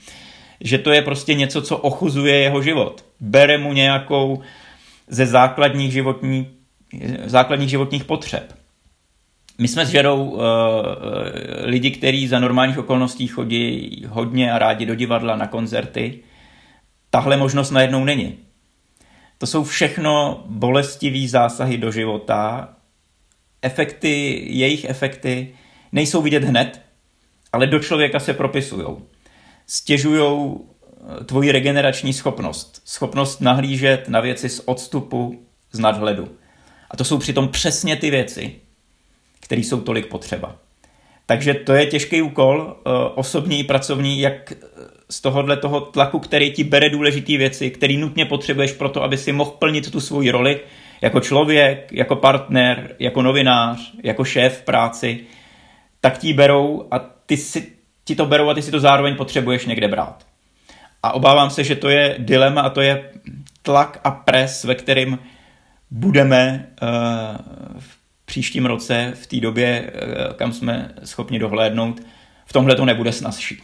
Že 0.61 0.79
to 0.79 0.91
je 0.91 1.03
prostě 1.03 1.35
něco, 1.35 1.63
co 1.63 1.77
ochuzuje 1.77 2.37
jeho 2.37 2.63
život. 2.63 3.05
Bere 3.21 3.59
mu 3.59 3.73
nějakou 3.73 4.43
ze 5.09 5.27
základních, 5.27 5.93
životní, 5.93 6.47
základních 7.25 7.71
životních 7.71 8.05
potřeb. 8.05 8.55
My 9.59 9.69
jsme 9.69 9.87
s 9.87 9.91
Žerou 9.91 10.25
uh, 10.25 10.41
lidi, 11.63 11.91
kteří 11.91 12.29
za 12.29 12.39
normálních 12.39 12.79
okolností 12.79 13.27
chodí 13.27 14.03
hodně 14.09 14.53
a 14.53 14.59
rádi 14.59 14.87
do 14.87 14.95
divadla, 14.95 15.37
na 15.37 15.47
koncerty. 15.47 16.21
Tahle 17.16 17.37
možnost 17.37 17.70
najednou 17.70 18.05
není. 18.05 18.38
To 19.38 19.46
jsou 19.46 19.64
všechno 19.64 20.44
bolestivý 20.46 21.29
zásahy 21.29 21.79
do 21.79 21.92
života. 21.92 22.68
Efekty, 23.62 24.42
jejich 24.46 24.85
efekty 24.85 25.55
nejsou 25.92 26.22
vidět 26.22 26.44
hned, 26.44 26.81
ale 27.52 27.66
do 27.66 27.79
člověka 27.79 28.20
se 28.20 28.35
propisují. 28.35 28.87
Stěžují 29.66 30.55
eh, 31.20 31.24
tvoji 31.24 31.52
regenerační 31.52 32.12
schopnost. 32.12 32.83
Schopnost 32.85 33.40
nahlížet 33.40 34.09
na 34.09 34.20
věci 34.20 34.48
z 34.48 34.62
odstupu, 34.64 35.46
z 35.72 35.79
nadhledu. 35.79 36.29
A 36.90 36.96
to 36.96 37.05
jsou 37.05 37.18
přitom 37.18 37.48
přesně 37.48 37.96
ty 37.96 38.11
věci, 38.11 38.55
které 39.40 39.61
jsou 39.61 39.81
tolik 39.81 40.07
potřeba. 40.07 40.57
Takže 41.26 41.55
to 41.55 41.72
je 41.72 41.87
těžký 41.87 42.22
úkol, 42.22 42.76
eh, 42.76 42.90
osobní 43.14 43.59
i 43.59 43.64
pracovní, 43.64 44.20
jak 44.20 44.52
eh, 44.52 44.57
z 45.11 45.21
tohohle 45.21 45.57
toho 45.57 45.81
tlaku, 45.81 46.19
který 46.19 46.53
ti 46.53 46.64
bere 46.64 46.90
důležité 46.90 47.37
věci, 47.37 47.71
který 47.71 47.97
nutně 47.97 48.25
potřebuješ 48.25 48.73
pro 48.73 48.88
to, 48.88 49.03
aby 49.03 49.19
si 49.19 49.33
mohl 49.33 49.51
plnit 49.51 49.90
tu 49.90 50.01
svoji 50.01 50.31
roli 50.31 50.61
jako 51.01 51.21
člověk, 51.21 51.92
jako 51.92 52.16
partner, 52.16 52.97
jako 52.99 53.23
novinář, 53.23 53.92
jako 54.03 54.25
šéf 54.25 54.59
v 54.59 54.64
práci, 54.64 55.21
tak 56.01 56.19
ti 56.19 56.33
berou 56.33 56.88
a 56.90 56.99
ty 56.99 57.37
si, 57.37 57.73
ti 58.05 58.16
to 58.16 58.27
berou 58.27 58.49
a 58.49 58.55
ty 58.55 58.62
si 58.62 58.71
to 58.71 58.81
zároveň 58.81 59.16
potřebuješ 59.16 59.66
někde 59.66 59.88
brát. 59.88 60.27
A 61.03 61.12
obávám 61.12 61.51
se, 61.51 61.64
že 61.64 61.77
to 61.77 61.88
je 61.88 62.14
dilema 62.19 62.61
a 62.61 62.71
to 62.71 62.81
je 62.81 63.11
tlak 63.62 64.01
a 64.05 64.11
pres, 64.11 64.64
ve 64.64 64.75
kterým 64.75 65.19
budeme 65.90 66.69
uh, 66.83 66.88
v 67.79 67.99
příštím 68.25 68.66
roce, 68.66 69.12
v 69.14 69.27
té 69.27 69.40
době, 69.40 69.92
uh, 69.95 70.33
kam 70.33 70.53
jsme 70.53 70.95
schopni 71.05 71.38
dohlédnout, 71.38 72.01
v 72.47 72.53
tomhle 72.53 72.77
to 72.77 72.85
nebude 72.85 73.12
snazší. 73.12 73.62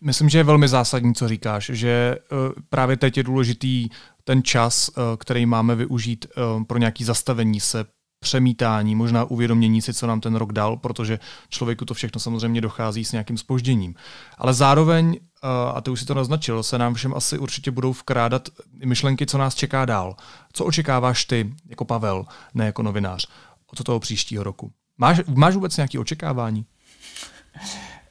Myslím, 0.00 0.28
že 0.28 0.38
je 0.38 0.44
velmi 0.44 0.68
zásadní, 0.68 1.14
co 1.14 1.28
říkáš, 1.28 1.70
že 1.74 2.16
uh, 2.32 2.38
právě 2.68 2.96
teď 2.96 3.16
je 3.16 3.22
důležitý 3.22 3.88
ten 4.24 4.42
čas, 4.42 4.88
uh, 4.88 4.94
který 5.18 5.46
máme 5.46 5.74
využít 5.74 6.26
uh, 6.26 6.64
pro 6.64 6.78
nějaké 6.78 7.04
zastavení 7.04 7.60
se, 7.60 7.84
přemítání, 8.20 8.94
možná 8.94 9.24
uvědomění 9.24 9.82
si, 9.82 9.94
co 9.94 10.06
nám 10.06 10.20
ten 10.20 10.34
rok 10.34 10.52
dal, 10.52 10.76
protože 10.76 11.18
člověku 11.48 11.84
to 11.84 11.94
všechno 11.94 12.20
samozřejmě 12.20 12.60
dochází 12.60 13.04
s 13.04 13.12
nějakým 13.12 13.38
spožděním. 13.38 13.94
Ale 14.38 14.54
zároveň, 14.54 15.20
a 15.74 15.80
ty 15.80 15.90
už 15.90 16.00
si 16.00 16.06
to 16.06 16.14
naznačil, 16.14 16.62
se 16.62 16.78
nám 16.78 16.94
všem 16.94 17.14
asi 17.14 17.38
určitě 17.38 17.70
budou 17.70 17.92
vkrádat 17.92 18.48
myšlenky, 18.84 19.26
co 19.26 19.38
nás 19.38 19.54
čeká 19.54 19.84
dál. 19.84 20.16
Co 20.52 20.64
očekáváš 20.64 21.24
ty 21.24 21.54
jako 21.68 21.84
Pavel, 21.84 22.24
ne 22.54 22.66
jako 22.66 22.82
novinář, 22.82 23.28
od 23.72 23.84
toho 23.84 24.00
příštího 24.00 24.44
roku? 24.44 24.72
Máš, 24.98 25.20
máš 25.34 25.54
vůbec 25.54 25.76
nějaké 25.76 25.98
očekávání? 25.98 26.66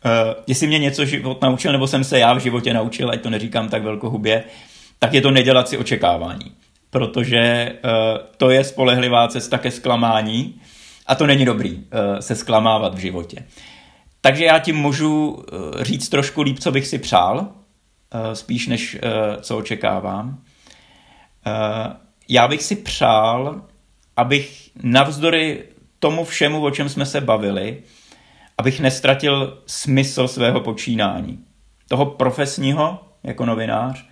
Uh, 0.06 0.12
jestli 0.48 0.68
mě 0.68 0.80
něco 0.80 1.06
život 1.06 1.42
naučil, 1.42 1.72
nebo 1.72 1.88
jsem 1.88 2.04
se 2.04 2.20
já 2.20 2.34
v 2.34 2.40
životě 2.40 2.74
naučil, 2.74 3.10
ať 3.10 3.22
to 3.22 3.30
neříkám 3.30 3.70
tak 3.70 3.84
velkohubě, 3.84 4.44
tak 5.00 5.14
je 5.14 5.22
to 5.22 5.32
nedělat 5.32 5.70
si 5.70 5.78
očekávání 5.78 6.52
protože 6.90 7.72
uh, 7.84 7.90
to 8.38 8.50
je 8.50 8.64
spolehlivá 8.64 9.28
cesta 9.28 9.58
ke 9.58 9.72
zklamání 9.72 10.62
a 11.08 11.16
to 11.16 11.28
není 11.28 11.46
dobrý 11.46 11.76
uh, 11.76 11.84
se 12.20 12.36
zklamávat 12.36 12.96
v 12.96 12.98
životě. 12.98 13.46
Takže 14.22 14.46
já 14.46 14.60
ti 14.60 14.74
můžu 14.74 15.44
říct 15.82 16.10
trošku 16.10 16.42
líp, 16.42 16.60
co 16.60 16.72
bych 16.72 16.88
si 16.88 16.98
přál, 16.98 17.48
spíš 18.34 18.68
než 18.68 18.98
co 19.42 19.58
očekávám. 19.58 20.42
Já 22.30 22.48
bych 22.48 22.64
si 22.64 22.76
přál, 22.76 23.62
abych 24.18 24.70
navzdory 24.84 25.64
tomu 26.00 26.26
všemu, 26.26 26.66
o 26.66 26.72
čem 26.72 26.90
jsme 26.90 27.06
se 27.06 27.22
bavili, 27.22 27.78
abych 28.58 28.80
nestratil 28.80 29.62
smysl 29.66 30.28
svého 30.28 30.62
počínání. 30.62 31.40
Toho 31.88 32.06
profesního 32.06 33.00
jako 33.24 33.46
novinář, 33.46 34.06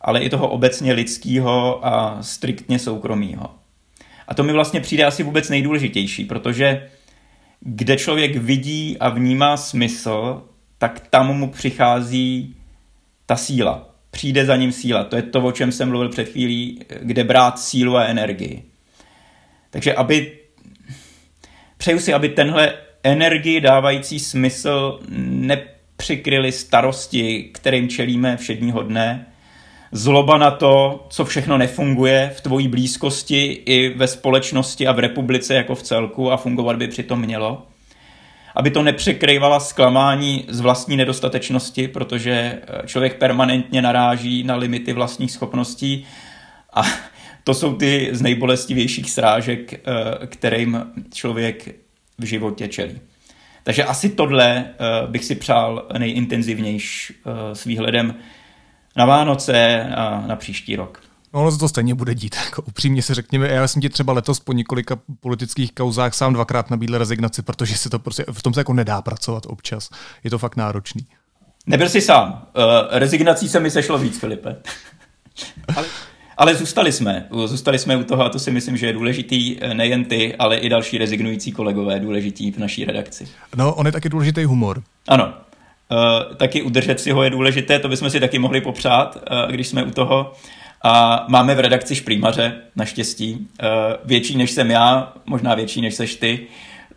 ale 0.00 0.20
i 0.20 0.30
toho 0.30 0.48
obecně 0.48 0.92
lidského 0.92 1.86
a 1.86 2.22
striktně 2.22 2.78
soukromého. 2.78 3.54
A 4.28 4.34
to 4.34 4.42
mi 4.42 4.52
vlastně 4.52 4.80
přijde 4.80 5.04
asi 5.04 5.22
vůbec 5.22 5.48
nejdůležitější, 5.48 6.24
protože 6.24 6.88
kde 7.60 7.96
člověk 7.96 8.36
vidí 8.36 8.96
a 8.98 9.08
vnímá 9.08 9.56
smysl, 9.56 10.42
tak 10.78 11.00
tam 11.10 11.36
mu 11.36 11.50
přichází 11.50 12.56
ta 13.26 13.36
síla. 13.36 13.88
Přijde 14.10 14.44
za 14.44 14.56
ním 14.56 14.72
síla. 14.72 15.04
To 15.04 15.16
je 15.16 15.22
to, 15.22 15.40
o 15.40 15.52
čem 15.52 15.72
jsem 15.72 15.88
mluvil 15.88 16.08
před 16.08 16.28
chvílí, 16.28 16.80
kde 17.00 17.24
brát 17.24 17.58
sílu 17.58 17.96
a 17.96 18.04
energii. 18.04 18.64
Takže 19.70 19.94
aby 19.94 20.38
přeju 21.76 21.98
si, 21.98 22.14
aby 22.14 22.28
tenhle 22.28 22.74
energii 23.02 23.60
dávající 23.60 24.18
smysl 24.18 25.00
nepřikryly 25.18 26.52
starosti, 26.52 27.50
kterým 27.52 27.88
čelíme 27.88 28.36
všedního 28.36 28.82
dne, 28.82 29.26
zloba 29.92 30.38
na 30.38 30.50
to, 30.50 31.06
co 31.10 31.24
všechno 31.24 31.58
nefunguje 31.58 32.32
v 32.36 32.40
tvojí 32.40 32.68
blízkosti 32.68 33.62
i 33.66 33.88
ve 33.88 34.08
společnosti 34.08 34.86
a 34.86 34.92
v 34.92 34.98
republice 34.98 35.54
jako 35.54 35.74
v 35.74 35.82
celku 35.82 36.32
a 36.32 36.36
fungovat 36.36 36.76
by 36.76 36.88
přitom 36.88 37.20
mělo. 37.20 37.66
Aby 38.54 38.70
to 38.70 38.82
nepřekrývala 38.82 39.60
zklamání 39.60 40.44
z 40.48 40.60
vlastní 40.60 40.96
nedostatečnosti, 40.96 41.88
protože 41.88 42.58
člověk 42.86 43.18
permanentně 43.18 43.82
naráží 43.82 44.44
na 44.44 44.56
limity 44.56 44.92
vlastních 44.92 45.32
schopností 45.32 46.06
a 46.72 46.82
to 47.44 47.54
jsou 47.54 47.74
ty 47.74 48.08
z 48.12 48.22
nejbolestivějších 48.22 49.10
srážek, 49.10 49.72
eh, 49.72 49.80
kterým 50.26 50.84
člověk 51.12 51.74
v 52.18 52.24
životě 52.24 52.68
čelí. 52.68 53.00
Takže 53.62 53.84
asi 53.84 54.08
tohle 54.08 54.64
eh, 54.64 55.06
bych 55.06 55.24
si 55.24 55.34
přál 55.34 55.88
nejintenzivnější 55.98 57.14
s 57.52 57.64
výhledem 57.64 58.14
na 58.96 59.04
Vánoce 59.04 59.84
a 59.96 60.26
na 60.26 60.36
příští 60.36 60.76
rok. 60.76 61.02
No, 61.34 61.40
ono 61.40 61.50
se 61.50 61.58
to 61.58 61.68
stejně 61.68 61.94
bude 61.94 62.14
dít. 62.14 62.36
Jako 62.44 62.62
upřímně 62.62 63.02
se 63.02 63.14
řekněme, 63.14 63.48
já 63.48 63.68
jsem 63.68 63.82
ti 63.82 63.88
třeba 63.88 64.12
letos 64.12 64.40
po 64.40 64.52
několika 64.52 64.98
politických 65.20 65.72
kauzách 65.72 66.14
sám 66.14 66.32
dvakrát 66.32 66.70
nabídl 66.70 66.98
rezignaci, 66.98 67.42
protože 67.42 67.76
se 67.76 67.90
to 67.90 67.98
prostě, 67.98 68.24
v 68.32 68.42
tom 68.42 68.54
se 68.54 68.60
jako 68.60 68.72
nedá 68.72 69.02
pracovat 69.02 69.46
občas. 69.46 69.90
Je 70.24 70.30
to 70.30 70.38
fakt 70.38 70.56
náročný. 70.56 71.06
Nebyl 71.66 71.88
jsi 71.88 72.00
sám. 72.00 72.46
Uh, 72.56 72.62
rezignací 72.98 73.48
se 73.48 73.60
mi 73.60 73.70
sešlo 73.70 73.98
víc, 73.98 74.20
Filipe. 74.20 74.56
ale, 75.76 75.86
ale 76.38 76.54
zůstali 76.54 76.92
jsme. 76.92 77.26
Zůstali 77.44 77.78
jsme 77.78 77.96
u 77.96 78.04
toho 78.04 78.24
a 78.24 78.28
to 78.28 78.38
si 78.38 78.50
myslím, 78.50 78.76
že 78.76 78.86
je 78.86 78.92
důležitý 78.92 79.56
eh, 79.60 79.74
nejen 79.74 80.04
ty, 80.04 80.36
ale 80.36 80.56
i 80.56 80.68
další 80.68 80.98
rezignující 80.98 81.52
kolegové 81.52 82.00
důležitý 82.00 82.50
v 82.50 82.58
naší 82.58 82.84
redakci. 82.84 83.28
No, 83.56 83.74
on 83.74 83.86
je 83.86 83.92
taky 83.92 84.08
důležitý 84.08 84.44
humor. 84.44 84.82
Ano, 85.08 85.34
Uh, 85.90 86.34
taky 86.34 86.62
udržet 86.62 87.00
si 87.00 87.10
ho 87.10 87.22
je 87.22 87.30
důležité, 87.30 87.78
to 87.78 87.88
bychom 87.88 88.10
si 88.10 88.20
taky 88.20 88.38
mohli 88.38 88.60
popřát, 88.60 89.16
uh, 89.16 89.52
když 89.52 89.68
jsme 89.68 89.82
u 89.82 89.90
toho. 89.90 90.32
A 90.82 91.24
máme 91.28 91.54
v 91.54 91.60
redakci 91.60 91.94
šprýmaře, 91.94 92.56
naštěstí, 92.76 93.32
uh, 93.32 93.68
větší 94.04 94.36
než 94.36 94.50
jsem 94.50 94.70
já, 94.70 95.12
možná 95.26 95.54
větší 95.54 95.80
než 95.80 95.94
seš 95.94 96.14
ty, 96.14 96.46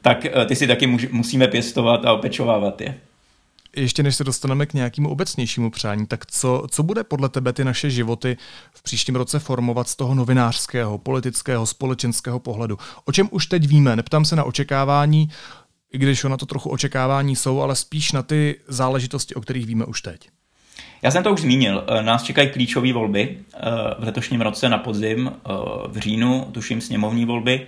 tak 0.01 0.25
ty 0.45 0.55
si 0.55 0.67
taky 0.67 0.87
musíme 1.11 1.47
pěstovat 1.47 2.05
a 2.05 2.13
opečovávat 2.13 2.81
je. 2.81 2.97
Ještě 3.75 4.03
než 4.03 4.15
se 4.15 4.23
dostaneme 4.23 4.65
k 4.65 4.73
nějakému 4.73 5.09
obecnějšímu 5.09 5.71
přání, 5.71 6.07
tak 6.07 6.25
co, 6.25 6.63
co 6.69 6.83
bude 6.83 7.03
podle 7.03 7.29
tebe 7.29 7.53
ty 7.53 7.63
naše 7.63 7.89
životy 7.89 8.37
v 8.73 8.83
příštím 8.83 9.15
roce 9.15 9.39
formovat 9.39 9.87
z 9.87 9.95
toho 9.95 10.15
novinářského, 10.15 10.97
politického, 10.97 11.65
společenského 11.65 12.39
pohledu? 12.39 12.77
O 13.05 13.11
čem 13.11 13.29
už 13.31 13.45
teď 13.45 13.67
víme? 13.67 13.95
Neptám 13.95 14.25
se 14.25 14.35
na 14.35 14.43
očekávání, 14.43 15.29
i 15.93 15.97
když 15.97 16.23
na 16.23 16.37
to 16.37 16.45
trochu 16.45 16.69
očekávání 16.69 17.35
jsou, 17.35 17.61
ale 17.61 17.75
spíš 17.75 18.11
na 18.11 18.23
ty 18.23 18.55
záležitosti, 18.67 19.35
o 19.35 19.41
kterých 19.41 19.65
víme 19.65 19.85
už 19.85 20.01
teď. 20.01 20.29
Já 21.01 21.11
jsem 21.11 21.23
to 21.23 21.33
už 21.33 21.41
zmínil. 21.41 21.83
Eh, 21.87 22.03
nás 22.03 22.23
čekají 22.23 22.49
klíčové 22.49 22.93
volby 22.93 23.37
eh, 23.53 23.59
v 23.99 24.03
letošním 24.03 24.41
roce 24.41 24.69
na 24.69 24.77
podzim, 24.77 25.31
eh, 25.33 25.49
v 25.87 25.97
říjnu, 25.97 26.47
tuším 26.51 26.81
sněmovní 26.81 27.25
volby, 27.25 27.67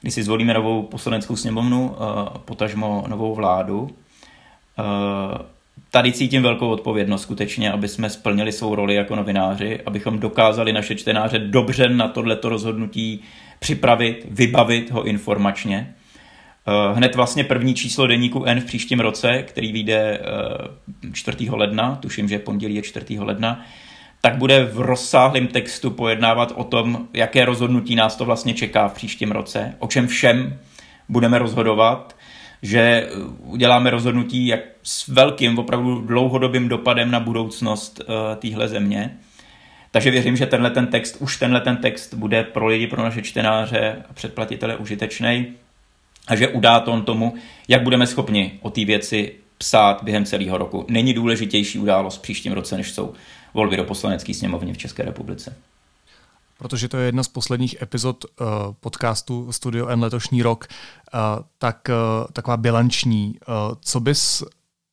kdy 0.00 0.10
si 0.10 0.22
zvolíme 0.22 0.54
novou 0.54 0.82
poslaneckou 0.82 1.36
sněmovnu, 1.36 1.96
potažmo 2.44 3.04
novou 3.08 3.34
vládu. 3.34 3.90
Tady 5.90 6.12
cítím 6.12 6.42
velkou 6.42 6.68
odpovědnost 6.68 7.22
skutečně, 7.22 7.72
aby 7.72 7.88
jsme 7.88 8.10
splnili 8.10 8.52
svou 8.52 8.74
roli 8.74 8.94
jako 8.94 9.16
novináři, 9.16 9.80
abychom 9.86 10.18
dokázali 10.18 10.72
naše 10.72 10.94
čtenáře 10.94 11.38
dobře 11.38 11.88
na 11.88 12.08
tohleto 12.08 12.48
rozhodnutí 12.48 13.22
připravit, 13.58 14.26
vybavit 14.30 14.90
ho 14.90 15.04
informačně 15.04 15.94
Eh, 16.68 16.94
hned 16.94 17.14
vlastně 17.14 17.44
první 17.44 17.74
číslo 17.74 18.06
deníku 18.06 18.44
N 18.44 18.60
v 18.60 18.64
příštím 18.64 19.00
roce, 19.00 19.42
který 19.42 19.72
vyjde 19.72 20.20
4. 21.12 21.48
Eh, 21.48 21.56
ledna, 21.56 21.96
tuším, 21.96 22.28
že 22.28 22.38
pondělí 22.38 22.74
je 22.74 22.82
4. 22.82 23.20
ledna, 23.20 23.64
tak 24.20 24.36
bude 24.36 24.64
v 24.64 24.80
rozsáhlém 24.80 25.46
textu 25.46 25.90
pojednávat 25.90 26.52
o 26.56 26.64
tom, 26.64 27.08
jaké 27.12 27.44
rozhodnutí 27.44 27.94
nás 27.94 28.16
to 28.16 28.24
vlastně 28.24 28.54
čeká 28.54 28.88
v 28.88 28.94
příštím 28.94 29.32
roce, 29.32 29.74
o 29.78 29.86
čem 29.86 30.06
všem 30.06 30.58
budeme 31.08 31.38
rozhodovat, 31.38 32.15
že 32.62 33.08
uděláme 33.38 33.90
rozhodnutí 33.90 34.46
jak 34.46 34.60
s 34.82 35.08
velkým, 35.08 35.58
opravdu 35.58 36.00
dlouhodobým 36.00 36.68
dopadem 36.68 37.10
na 37.10 37.20
budoucnost 37.20 38.00
uh, 38.00 38.14
téhle 38.36 38.68
země. 38.68 39.16
Takže 39.90 40.10
věřím, 40.10 40.36
že 40.36 40.46
tenhle 40.46 40.70
ten 40.70 40.86
text, 40.86 41.16
už 41.20 41.36
tenhle 41.36 41.60
ten 41.60 41.76
text 41.76 42.14
bude 42.14 42.44
pro 42.44 42.66
lidi, 42.66 42.86
pro 42.86 43.02
naše 43.02 43.22
čtenáře 43.22 43.96
a 44.10 44.12
předplatitele 44.12 44.76
užitečný 44.76 45.46
a 46.26 46.36
že 46.36 46.48
udá 46.48 46.80
to 46.80 46.92
on 46.92 47.02
tomu, 47.02 47.34
jak 47.68 47.82
budeme 47.82 48.06
schopni 48.06 48.58
o 48.62 48.70
té 48.70 48.84
věci 48.84 49.32
psát 49.58 50.02
během 50.02 50.24
celého 50.24 50.58
roku. 50.58 50.86
Není 50.88 51.14
důležitější 51.14 51.78
událost 51.78 52.16
v 52.16 52.22
příštím 52.22 52.52
roce, 52.52 52.76
než 52.76 52.92
jsou 52.92 53.14
volby 53.54 53.76
do 53.76 53.84
poslanecké 53.84 54.34
sněmovny 54.34 54.72
v 54.72 54.78
České 54.78 55.02
republice. 55.02 55.56
Protože 56.58 56.88
to 56.88 56.96
je 56.96 57.06
jedna 57.06 57.22
z 57.22 57.28
posledních 57.28 57.82
epizod 57.82 58.24
uh, 58.24 58.46
podcastu 58.80 59.52
Studio 59.52 59.86
N 59.86 60.00
letošní 60.00 60.42
rok, 60.42 60.66
uh, 61.14 61.44
tak 61.58 61.88
uh, 61.88 62.26
taková 62.32 62.56
bilanční. 62.56 63.38
Uh, 63.48 63.74
co 63.80 64.00
bys 64.00 64.42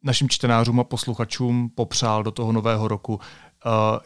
našim 0.04 0.30
čtenářům 0.30 0.80
a 0.80 0.84
posluchačům 0.84 1.70
popřál 1.70 2.24
do 2.24 2.32
toho 2.32 2.52
nového 2.52 2.88
roku? 2.88 3.14
Uh, 3.14 3.22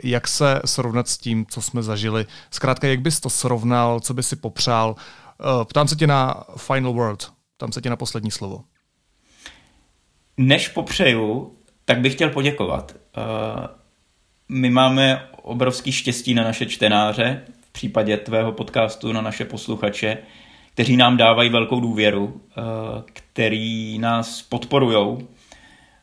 jak 0.03 0.27
se 0.27 0.61
srovnat 0.65 1.07
s 1.07 1.17
tím, 1.17 1.45
co 1.49 1.61
jsme 1.61 1.83
zažili? 1.83 2.25
Zkrátka, 2.51 2.87
jak 2.87 3.01
bys 3.01 3.19
to 3.19 3.29
srovnal, 3.29 3.99
co 3.99 4.13
bys 4.13 4.27
si 4.27 4.35
popřál? 4.35 4.89
Uh, 4.89 5.63
ptám 5.63 5.87
se 5.87 5.95
tě 5.95 6.07
na 6.07 6.43
final 6.57 6.93
word, 6.93 7.31
ptám 7.57 7.71
se 7.71 7.81
tě 7.81 7.89
na 7.89 7.95
poslední 7.95 8.31
slovo. 8.31 8.63
Než 10.37 10.67
popřeju, 10.67 11.57
tak 11.85 11.99
bych 11.99 12.13
chtěl 12.13 12.29
poděkovat. 12.29 12.95
Uh, 13.17 13.76
my 14.49 14.69
máme 14.69 15.21
obrovský 15.41 15.91
štěstí 15.91 16.33
na 16.33 16.43
naše 16.43 16.65
čtenáře, 16.65 17.41
v 17.61 17.71
případě 17.71 18.17
tvého 18.17 18.51
podcastu 18.51 19.13
na 19.13 19.21
naše 19.21 19.45
posluchače, 19.45 20.17
kteří 20.73 20.97
nám 20.97 21.17
dávají 21.17 21.49
velkou 21.49 21.79
důvěru, 21.79 22.25
uh, 22.25 22.33
který 23.03 23.99
nás 23.99 24.41
podporují 24.41 25.17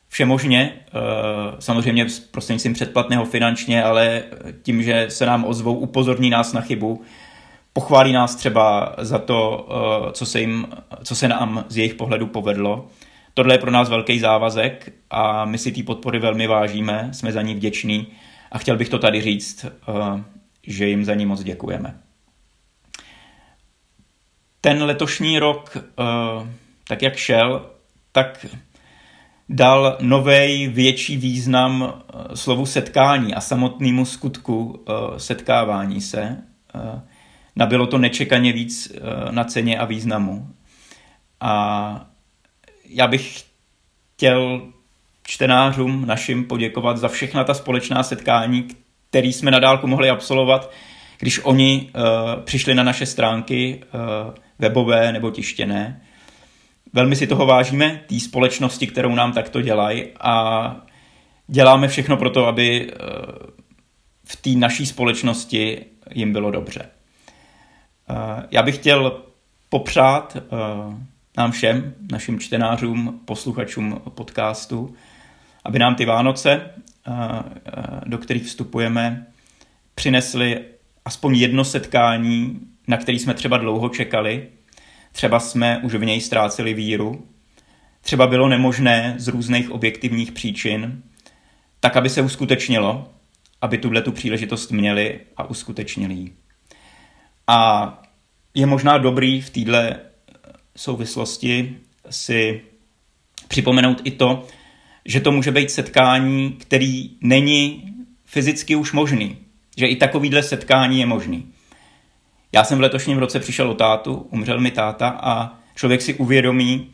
všemožně, 0.08 0.72
uh, 0.94 1.00
samozřejmě 1.58 2.06
prostřednictvím 2.30 2.74
předplatného 2.74 3.24
finančně, 3.24 3.84
ale 3.84 4.22
tím, 4.62 4.82
že 4.82 5.06
se 5.08 5.26
nám 5.26 5.44
ozvou, 5.44 5.74
upozorní 5.74 6.30
nás 6.30 6.52
na 6.52 6.60
chybu, 6.60 7.02
pochválí 7.72 8.12
nás 8.12 8.34
třeba 8.34 8.94
za 8.98 9.18
to, 9.18 9.68
co 10.12 10.26
se, 10.26 10.40
jim, 10.40 10.66
co 11.04 11.14
se 11.14 11.28
nám 11.28 11.64
z 11.68 11.76
jejich 11.76 11.94
pohledu 11.94 12.26
povedlo. 12.26 12.86
Tohle 13.34 13.54
je 13.54 13.58
pro 13.58 13.70
nás 13.70 13.88
velký 13.88 14.18
závazek 14.18 14.92
a 15.10 15.44
my 15.44 15.58
si 15.58 15.72
té 15.72 15.82
podpory 15.82 16.18
velmi 16.18 16.46
vážíme, 16.46 17.08
jsme 17.12 17.32
za 17.32 17.42
ní 17.42 17.54
vděční 17.54 18.06
a 18.54 18.58
chtěl 18.58 18.76
bych 18.76 18.88
to 18.88 18.98
tady 18.98 19.20
říct, 19.20 19.64
eh, 19.64 20.22
že 20.62 20.88
jim 20.88 21.04
za 21.04 21.14
ní 21.14 21.26
moc 21.26 21.42
děkujeme. 21.42 22.00
Ten 24.60 24.82
letošní 24.82 25.38
rok, 25.38 25.76
eh, 25.76 25.82
tak 26.88 27.02
jak 27.02 27.16
šel, 27.16 27.70
tak 28.12 28.46
dal 29.48 29.98
nový 30.00 30.68
větší 30.68 31.16
význam 31.16 31.94
eh, 31.94 32.36
slovu 32.36 32.66
setkání 32.66 33.34
a 33.34 33.40
samotnému 33.40 34.04
skutku 34.04 34.84
setkávání 35.16 36.00
se. 36.00 36.42
Nabilo 37.56 37.86
to 37.86 37.98
nečekaně 37.98 38.52
víc 38.52 38.92
na 39.30 39.44
ceně 39.44 39.78
a 39.78 39.84
významu. 39.84 40.48
A 41.40 42.06
já 42.84 43.06
bych 43.06 43.44
chtěl 44.14 44.72
čtenářům 45.26 46.06
našim 46.06 46.44
poděkovat 46.44 46.98
za 46.98 47.08
všechna 47.08 47.44
ta 47.44 47.54
společná 47.54 48.02
setkání, 48.02 48.68
které 49.10 49.28
jsme 49.28 49.50
na 49.50 49.58
dálku 49.58 49.86
mohli 49.86 50.10
absolvovat, 50.10 50.72
když 51.18 51.40
oni 51.44 51.90
uh, 51.94 52.42
přišli 52.42 52.74
na 52.74 52.82
naše 52.82 53.06
stránky 53.06 53.80
uh, 53.84 54.34
webové 54.58 55.12
nebo 55.12 55.30
tištěné. 55.30 56.02
Velmi 56.92 57.16
si 57.16 57.26
toho 57.26 57.46
vážíme, 57.46 58.00
té 58.06 58.20
společnosti, 58.20 58.86
kterou 58.86 59.14
nám 59.14 59.32
takto 59.32 59.60
dělají 59.60 60.04
a 60.20 60.76
děláme 61.46 61.88
všechno 61.88 62.16
pro 62.16 62.30
to, 62.30 62.46
aby 62.46 62.92
uh, 62.92 62.98
v 64.24 64.36
té 64.36 64.50
naší 64.50 64.86
společnosti 64.86 65.84
jim 66.14 66.32
bylo 66.32 66.50
dobře. 66.50 66.88
Uh, 68.10 68.16
já 68.50 68.62
bych 68.62 68.74
chtěl 68.74 69.20
popřát 69.68 70.36
uh, 70.36 70.94
nám 71.36 71.52
všem, 71.52 71.94
našim 72.12 72.40
čtenářům, 72.40 73.20
posluchačům 73.24 74.00
podcastu, 74.14 74.94
aby 75.64 75.78
nám 75.78 75.94
ty 75.94 76.04
Vánoce, 76.04 76.70
do 78.06 78.18
kterých 78.18 78.44
vstupujeme, 78.44 79.26
přinesly 79.94 80.64
aspoň 81.04 81.36
jedno 81.36 81.64
setkání, 81.64 82.60
na 82.88 82.96
který 82.96 83.18
jsme 83.18 83.34
třeba 83.34 83.58
dlouho 83.58 83.88
čekali, 83.88 84.48
třeba 85.12 85.40
jsme 85.40 85.78
už 85.78 85.94
v 85.94 86.04
něj 86.04 86.20
ztráceli 86.20 86.74
víru, 86.74 87.28
třeba 88.00 88.26
bylo 88.26 88.48
nemožné 88.48 89.14
z 89.18 89.28
různých 89.28 89.70
objektivních 89.70 90.32
příčin, 90.32 91.02
tak 91.80 91.96
aby 91.96 92.08
se 92.08 92.22
uskutečnilo, 92.22 93.08
aby 93.60 93.78
tuhle 93.78 94.02
tu 94.02 94.12
příležitost 94.12 94.70
měli 94.70 95.20
a 95.36 95.44
uskutečnili 95.44 96.14
ji. 96.14 96.32
A 97.46 98.02
je 98.54 98.66
možná 98.66 98.98
dobrý 98.98 99.40
v 99.40 99.50
této 99.50 100.00
souvislosti 100.76 101.76
si 102.10 102.62
připomenout 103.48 104.00
i 104.04 104.10
to, 104.10 104.46
že 105.04 105.20
to 105.20 105.32
může 105.32 105.50
být 105.50 105.70
setkání, 105.70 106.56
který 106.58 107.10
není 107.20 107.94
fyzicky 108.24 108.76
už 108.76 108.92
možný. 108.92 109.36
Že 109.76 109.86
i 109.86 109.96
takovýhle 109.96 110.42
setkání 110.42 111.00
je 111.00 111.06
možný. 111.06 111.46
Já 112.52 112.64
jsem 112.64 112.78
v 112.78 112.80
letošním 112.80 113.18
roce 113.18 113.40
přišel 113.40 113.70
o 113.70 113.74
tátu, 113.74 114.14
umřel 114.14 114.60
mi 114.60 114.70
táta 114.70 115.08
a 115.08 115.58
člověk 115.74 116.02
si 116.02 116.14
uvědomí, 116.14 116.90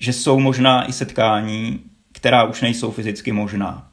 že 0.00 0.12
jsou 0.12 0.40
možná 0.40 0.88
i 0.88 0.92
setkání, 0.92 1.80
která 2.12 2.44
už 2.44 2.60
nejsou 2.60 2.90
fyzicky 2.90 3.32
možná. 3.32 3.90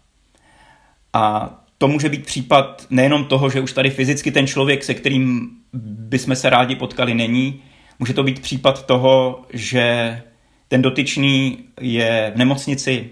A 1.13 1.54
to 1.78 1.88
může 1.88 2.10
být 2.10 2.26
případ 2.26 2.88
nejenom 2.89 3.26
toho, 3.26 3.50
že 3.50 3.62
už 3.62 3.74
tady 3.74 3.89
fyzicky 3.89 4.32
ten 4.32 4.48
člověk, 4.48 4.84
se 4.84 4.93
kterým 4.93 5.50
bychom 5.74 6.36
se 6.36 6.50
rádi 6.50 6.76
potkali, 6.76 7.13
není, 7.13 7.62
Může 8.00 8.13
to 8.13 8.24
být 8.24 8.39
případ 8.39 8.86
toho, 8.86 9.46
že 9.54 10.22
ten 10.67 10.82
dotyčný 10.82 11.58
je 11.82 12.32
v 12.36 12.38
nemocnici, 12.38 13.10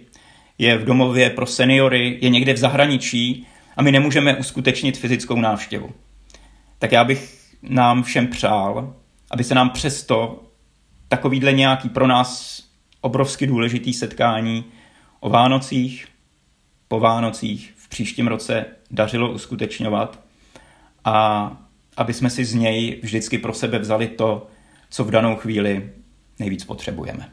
je 0.57 0.77
v 0.77 0.85
domově 0.85 1.29
pro 1.29 1.45
seniory, 1.45 2.17
je 2.21 2.29
někde 2.29 2.53
v 2.53 2.57
zahraničí 2.57 3.47
a 3.77 3.81
my 3.81 3.91
nemůžeme 3.91 4.35
uskutečnit 4.35 4.97
fyzickou 4.97 5.41
návštěvu. 5.41 5.91
Tak 6.79 6.91
já 6.91 7.03
bych 7.03 7.39
nám 7.61 8.03
všem 8.03 8.27
přál, 8.27 8.95
aby 9.31 9.43
se 9.43 9.55
nám 9.55 9.69
přesto 9.69 10.43
takovýhle 11.07 11.53
nějaký 11.53 11.89
pro 11.89 12.07
nás 12.07 12.63
obrovsky 13.01 13.47
důležitý 13.47 13.93
setkání 13.93 14.65
o 15.19 15.29
Vánocích, 15.29 16.07
po 16.87 16.99
Vánocích 16.99 17.73
v 17.77 17.89
příštím 17.89 18.27
roce 18.27 18.65
dařilo 18.91 19.31
uskutečňovat 19.31 20.19
a 21.05 21.51
aby 21.97 22.13
jsme 22.13 22.29
si 22.29 22.45
z 22.45 22.53
něj 22.53 22.99
vždycky 23.03 23.37
pro 23.37 23.53
sebe 23.53 23.79
vzali 23.79 24.07
to, 24.07 24.47
co 24.89 25.03
v 25.03 25.11
danou 25.11 25.35
chvíli 25.35 25.91
nejvíc 26.39 26.65
potřebujeme. 26.65 27.29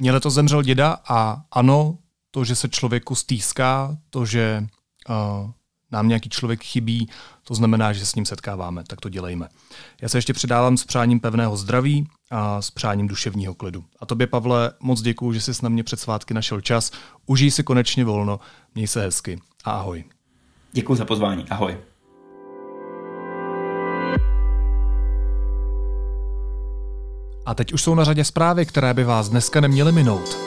Mně 0.00 0.12
letos 0.12 0.34
zemřel 0.34 0.62
děda 0.62 0.96
a 1.08 1.42
ano, 1.52 1.98
to, 2.30 2.44
že 2.44 2.54
se 2.54 2.68
člověku 2.68 3.14
stýská, 3.14 3.96
to, 4.10 4.26
že 4.26 4.66
uh, 5.08 5.50
nám 5.90 6.08
nějaký 6.08 6.28
člověk 6.28 6.64
chybí, 6.64 7.08
to 7.44 7.54
znamená, 7.54 7.92
že 7.92 8.06
s 8.06 8.14
ním 8.14 8.24
setkáváme, 8.24 8.84
tak 8.86 9.00
to 9.00 9.08
dělejme. 9.08 9.48
Já 10.02 10.08
se 10.08 10.18
ještě 10.18 10.32
předávám 10.32 10.76
s 10.76 10.84
přáním 10.84 11.20
pevného 11.20 11.56
zdraví 11.56 12.08
a 12.30 12.62
s 12.62 12.70
přáním 12.70 13.08
duševního 13.08 13.54
klidu. 13.54 13.84
A 14.00 14.06
tobě, 14.06 14.26
Pavle, 14.26 14.72
moc 14.80 15.02
děkuji, 15.02 15.32
že 15.32 15.40
jsi 15.40 15.52
na 15.62 15.68
mě 15.68 15.84
před 15.84 16.00
svátky 16.00 16.34
našel 16.34 16.60
čas. 16.60 16.90
Užij 17.26 17.50
si 17.50 17.62
konečně 17.62 18.04
volno, 18.04 18.40
měj 18.74 18.86
se 18.86 19.00
hezky 19.02 19.40
a 19.64 19.70
ahoj. 19.70 20.04
Děkuji 20.72 20.94
za 20.94 21.04
pozvání, 21.04 21.48
ahoj. 21.48 21.89
A 27.50 27.54
teď 27.54 27.72
už 27.72 27.82
jsou 27.82 27.94
na 27.94 28.04
řadě 28.04 28.24
zprávy, 28.24 28.66
které 28.66 28.94
by 28.94 29.04
vás 29.04 29.28
dneska 29.28 29.60
neměly 29.60 29.92
minout. 29.92 30.38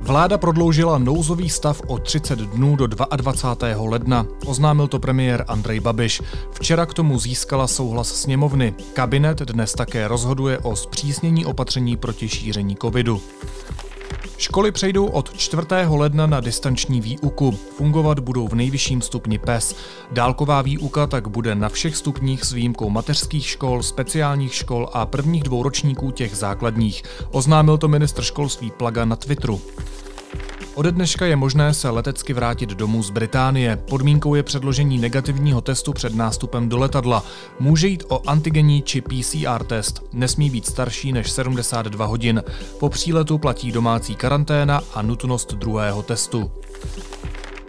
Vláda 0.00 0.38
prodloužila 0.38 0.98
nouzový 0.98 1.50
stav 1.50 1.82
o 1.86 1.98
30 1.98 2.38
dnů 2.38 2.76
do 2.76 2.86
22. 2.86 3.90
ledna. 3.90 4.26
Oznámil 4.46 4.88
to 4.88 4.98
premiér 4.98 5.44
Andrej 5.48 5.80
Babiš. 5.80 6.22
Včera 6.52 6.86
k 6.86 6.94
tomu 6.94 7.18
získala 7.18 7.66
souhlas 7.66 8.08
sněmovny. 8.08 8.74
Kabinet 8.92 9.38
dnes 9.38 9.72
také 9.72 10.08
rozhoduje 10.08 10.58
o 10.58 10.76
zpřísnění 10.76 11.46
opatření 11.46 11.96
proti 11.96 12.28
šíření 12.28 12.76
covidu. 12.82 13.22
Školy 14.42 14.72
přejdou 14.72 15.06
od 15.06 15.36
4. 15.36 15.66
ledna 15.88 16.26
na 16.26 16.40
distanční 16.40 17.00
výuku. 17.00 17.50
Fungovat 17.50 18.18
budou 18.18 18.48
v 18.48 18.54
nejvyšším 18.54 19.02
stupni 19.02 19.38
PES. 19.38 19.76
Dálková 20.10 20.62
výuka 20.62 21.06
tak 21.06 21.28
bude 21.28 21.54
na 21.54 21.68
všech 21.68 21.96
stupních 21.96 22.44
s 22.44 22.52
výjimkou 22.52 22.90
mateřských 22.90 23.46
škol, 23.46 23.82
speciálních 23.82 24.54
škol 24.54 24.88
a 24.92 25.06
prvních 25.06 25.42
dvou 25.42 25.62
ročníků 25.62 26.10
těch 26.10 26.36
základních. 26.36 27.02
Oznámil 27.30 27.78
to 27.78 27.88
ministr 27.88 28.22
školství 28.22 28.70
Plaga 28.70 29.04
na 29.04 29.16
Twitteru. 29.16 29.60
Ode 30.74 30.92
dneška 30.92 31.26
je 31.26 31.36
možné 31.36 31.74
se 31.74 31.90
letecky 31.90 32.32
vrátit 32.32 32.70
domů 32.70 33.02
z 33.02 33.10
Británie. 33.10 33.76
Podmínkou 33.76 34.34
je 34.34 34.42
předložení 34.42 34.98
negativního 34.98 35.60
testu 35.60 35.92
před 35.92 36.14
nástupem 36.14 36.68
do 36.68 36.78
letadla. 36.78 37.24
Může 37.60 37.88
jít 37.88 38.04
o 38.08 38.28
antigenní 38.28 38.82
či 38.82 39.00
PCR 39.00 39.64
test. 39.64 40.02
Nesmí 40.12 40.50
být 40.50 40.66
starší 40.66 41.12
než 41.12 41.30
72 41.30 42.06
hodin. 42.06 42.42
Po 42.80 42.88
příletu 42.88 43.38
platí 43.38 43.72
domácí 43.72 44.14
karanténa 44.14 44.80
a 44.94 45.02
nutnost 45.02 45.54
druhého 45.54 46.02
testu. 46.02 46.50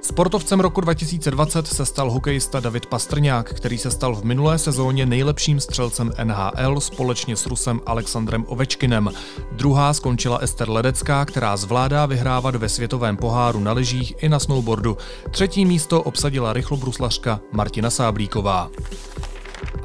Sportovcem 0.03 0.59
roku 0.59 0.81
2020 0.81 1.67
se 1.67 1.85
stal 1.85 2.11
hokejista 2.11 2.59
David 2.59 2.85
Pastrňák, 2.85 3.53
který 3.53 3.77
se 3.77 3.91
stal 3.91 4.15
v 4.15 4.23
minulé 4.23 4.57
sezóně 4.57 5.05
nejlepším 5.05 5.59
střelcem 5.59 6.11
NHL 6.23 6.79
společně 6.79 7.35
s 7.35 7.45
Rusem 7.45 7.81
Alexandrem 7.85 8.45
Ovečkinem. 8.47 9.11
Druhá 9.51 9.93
skončila 9.93 10.37
Ester 10.37 10.69
Ledecká, 10.69 11.25
která 11.25 11.57
zvládá 11.57 12.05
vyhrávat 12.05 12.55
ve 12.55 12.69
světovém 12.69 13.17
poháru 13.17 13.59
na 13.59 13.73
lyžích 13.73 14.13
i 14.23 14.29
na 14.29 14.39
snowboardu. 14.39 14.97
Třetí 15.31 15.65
místo 15.65 16.03
obsadila 16.03 16.53
rychlobruslařka 16.53 17.39
Martina 17.51 17.89
Sáblíková. 17.89 18.69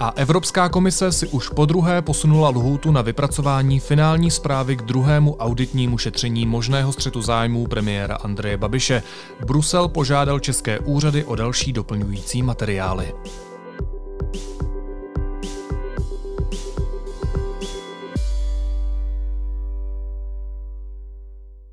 A 0.00 0.12
Evropská 0.16 0.68
komise 0.68 1.12
si 1.12 1.26
už 1.26 1.48
po 1.48 1.66
druhé 1.66 2.02
posunula 2.02 2.48
lhůtu 2.48 2.92
na 2.92 3.02
vypracování 3.02 3.80
finální 3.80 4.30
zprávy 4.30 4.76
k 4.76 4.82
druhému 4.82 5.36
auditnímu 5.36 5.98
šetření 5.98 6.46
možného 6.46 6.92
střetu 6.92 7.22
zájmů 7.22 7.66
premiéra 7.66 8.16
Andreje 8.16 8.56
Babiše. 8.56 9.02
Brusel 9.46 9.88
požádal 9.88 10.40
české 10.40 10.78
úřady 10.78 11.24
o 11.24 11.34
další 11.34 11.72
doplňující 11.72 12.42
materiály. 12.42 13.14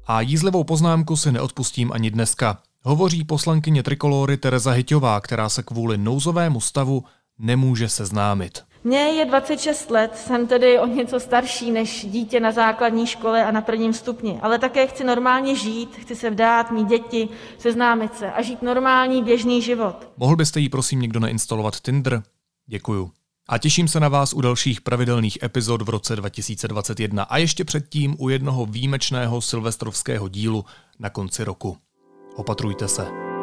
A 0.07 0.21
jízlivou 0.21 0.63
poznámku 0.63 1.15
si 1.15 1.32
neodpustím 1.32 1.91
ani 1.93 2.11
dneska. 2.11 2.57
Hovoří 2.84 3.23
poslankyně 3.23 3.84
Trikolory 3.84 4.38
Tereza 4.38 4.71
Hyťová, 4.71 5.21
která 5.21 5.49
se 5.49 5.63
kvůli 5.63 5.97
nouzovému 5.97 6.61
stavu 6.61 7.03
nemůže 7.39 7.89
seznámit. 7.89 8.63
Mně 8.83 8.97
je 8.97 9.25
26 9.25 9.91
let, 9.91 10.17
jsem 10.17 10.47
tedy 10.47 10.79
o 10.79 10.88
něco 10.88 11.19
starší 11.19 11.71
než 11.71 12.05
dítě 12.09 12.39
na 12.39 12.51
základní 12.51 13.07
škole 13.07 13.45
a 13.45 13.51
na 13.51 13.61
prvním 13.61 13.93
stupni, 13.93 14.39
ale 14.41 14.59
také 14.59 14.88
chci 14.88 15.03
normálně 15.03 15.55
žít, 15.55 15.95
chci 15.95 16.15
se 16.15 16.29
vdát, 16.29 16.71
mít 16.71 16.88
děti, 16.88 17.29
seznámit 17.57 18.17
se 18.17 18.31
a 18.31 18.41
žít 18.41 18.61
normální 18.61 19.23
běžný 19.23 19.61
život. 19.61 20.07
Mohl 20.17 20.36
byste 20.36 20.59
jí 20.59 20.69
prosím 20.69 21.01
někdo 21.01 21.19
nainstalovat 21.19 21.79
Tinder? 21.81 22.23
Děkuju. 22.67 23.11
A 23.49 23.57
těším 23.57 23.88
se 23.88 23.99
na 23.99 24.09
vás 24.09 24.33
u 24.33 24.41
dalších 24.41 24.81
pravidelných 24.81 25.43
epizod 25.43 25.81
v 25.81 25.89
roce 25.89 26.15
2021 26.15 27.23
a 27.23 27.38
ještě 27.38 27.63
předtím 27.63 28.15
u 28.19 28.29
jednoho 28.29 28.65
výjimečného 28.65 29.41
silvestrovského 29.41 30.29
dílu 30.29 30.65
na 30.99 31.09
konci 31.09 31.43
roku. 31.43 31.77
Opatrujte 32.36 32.88
se. 32.88 33.34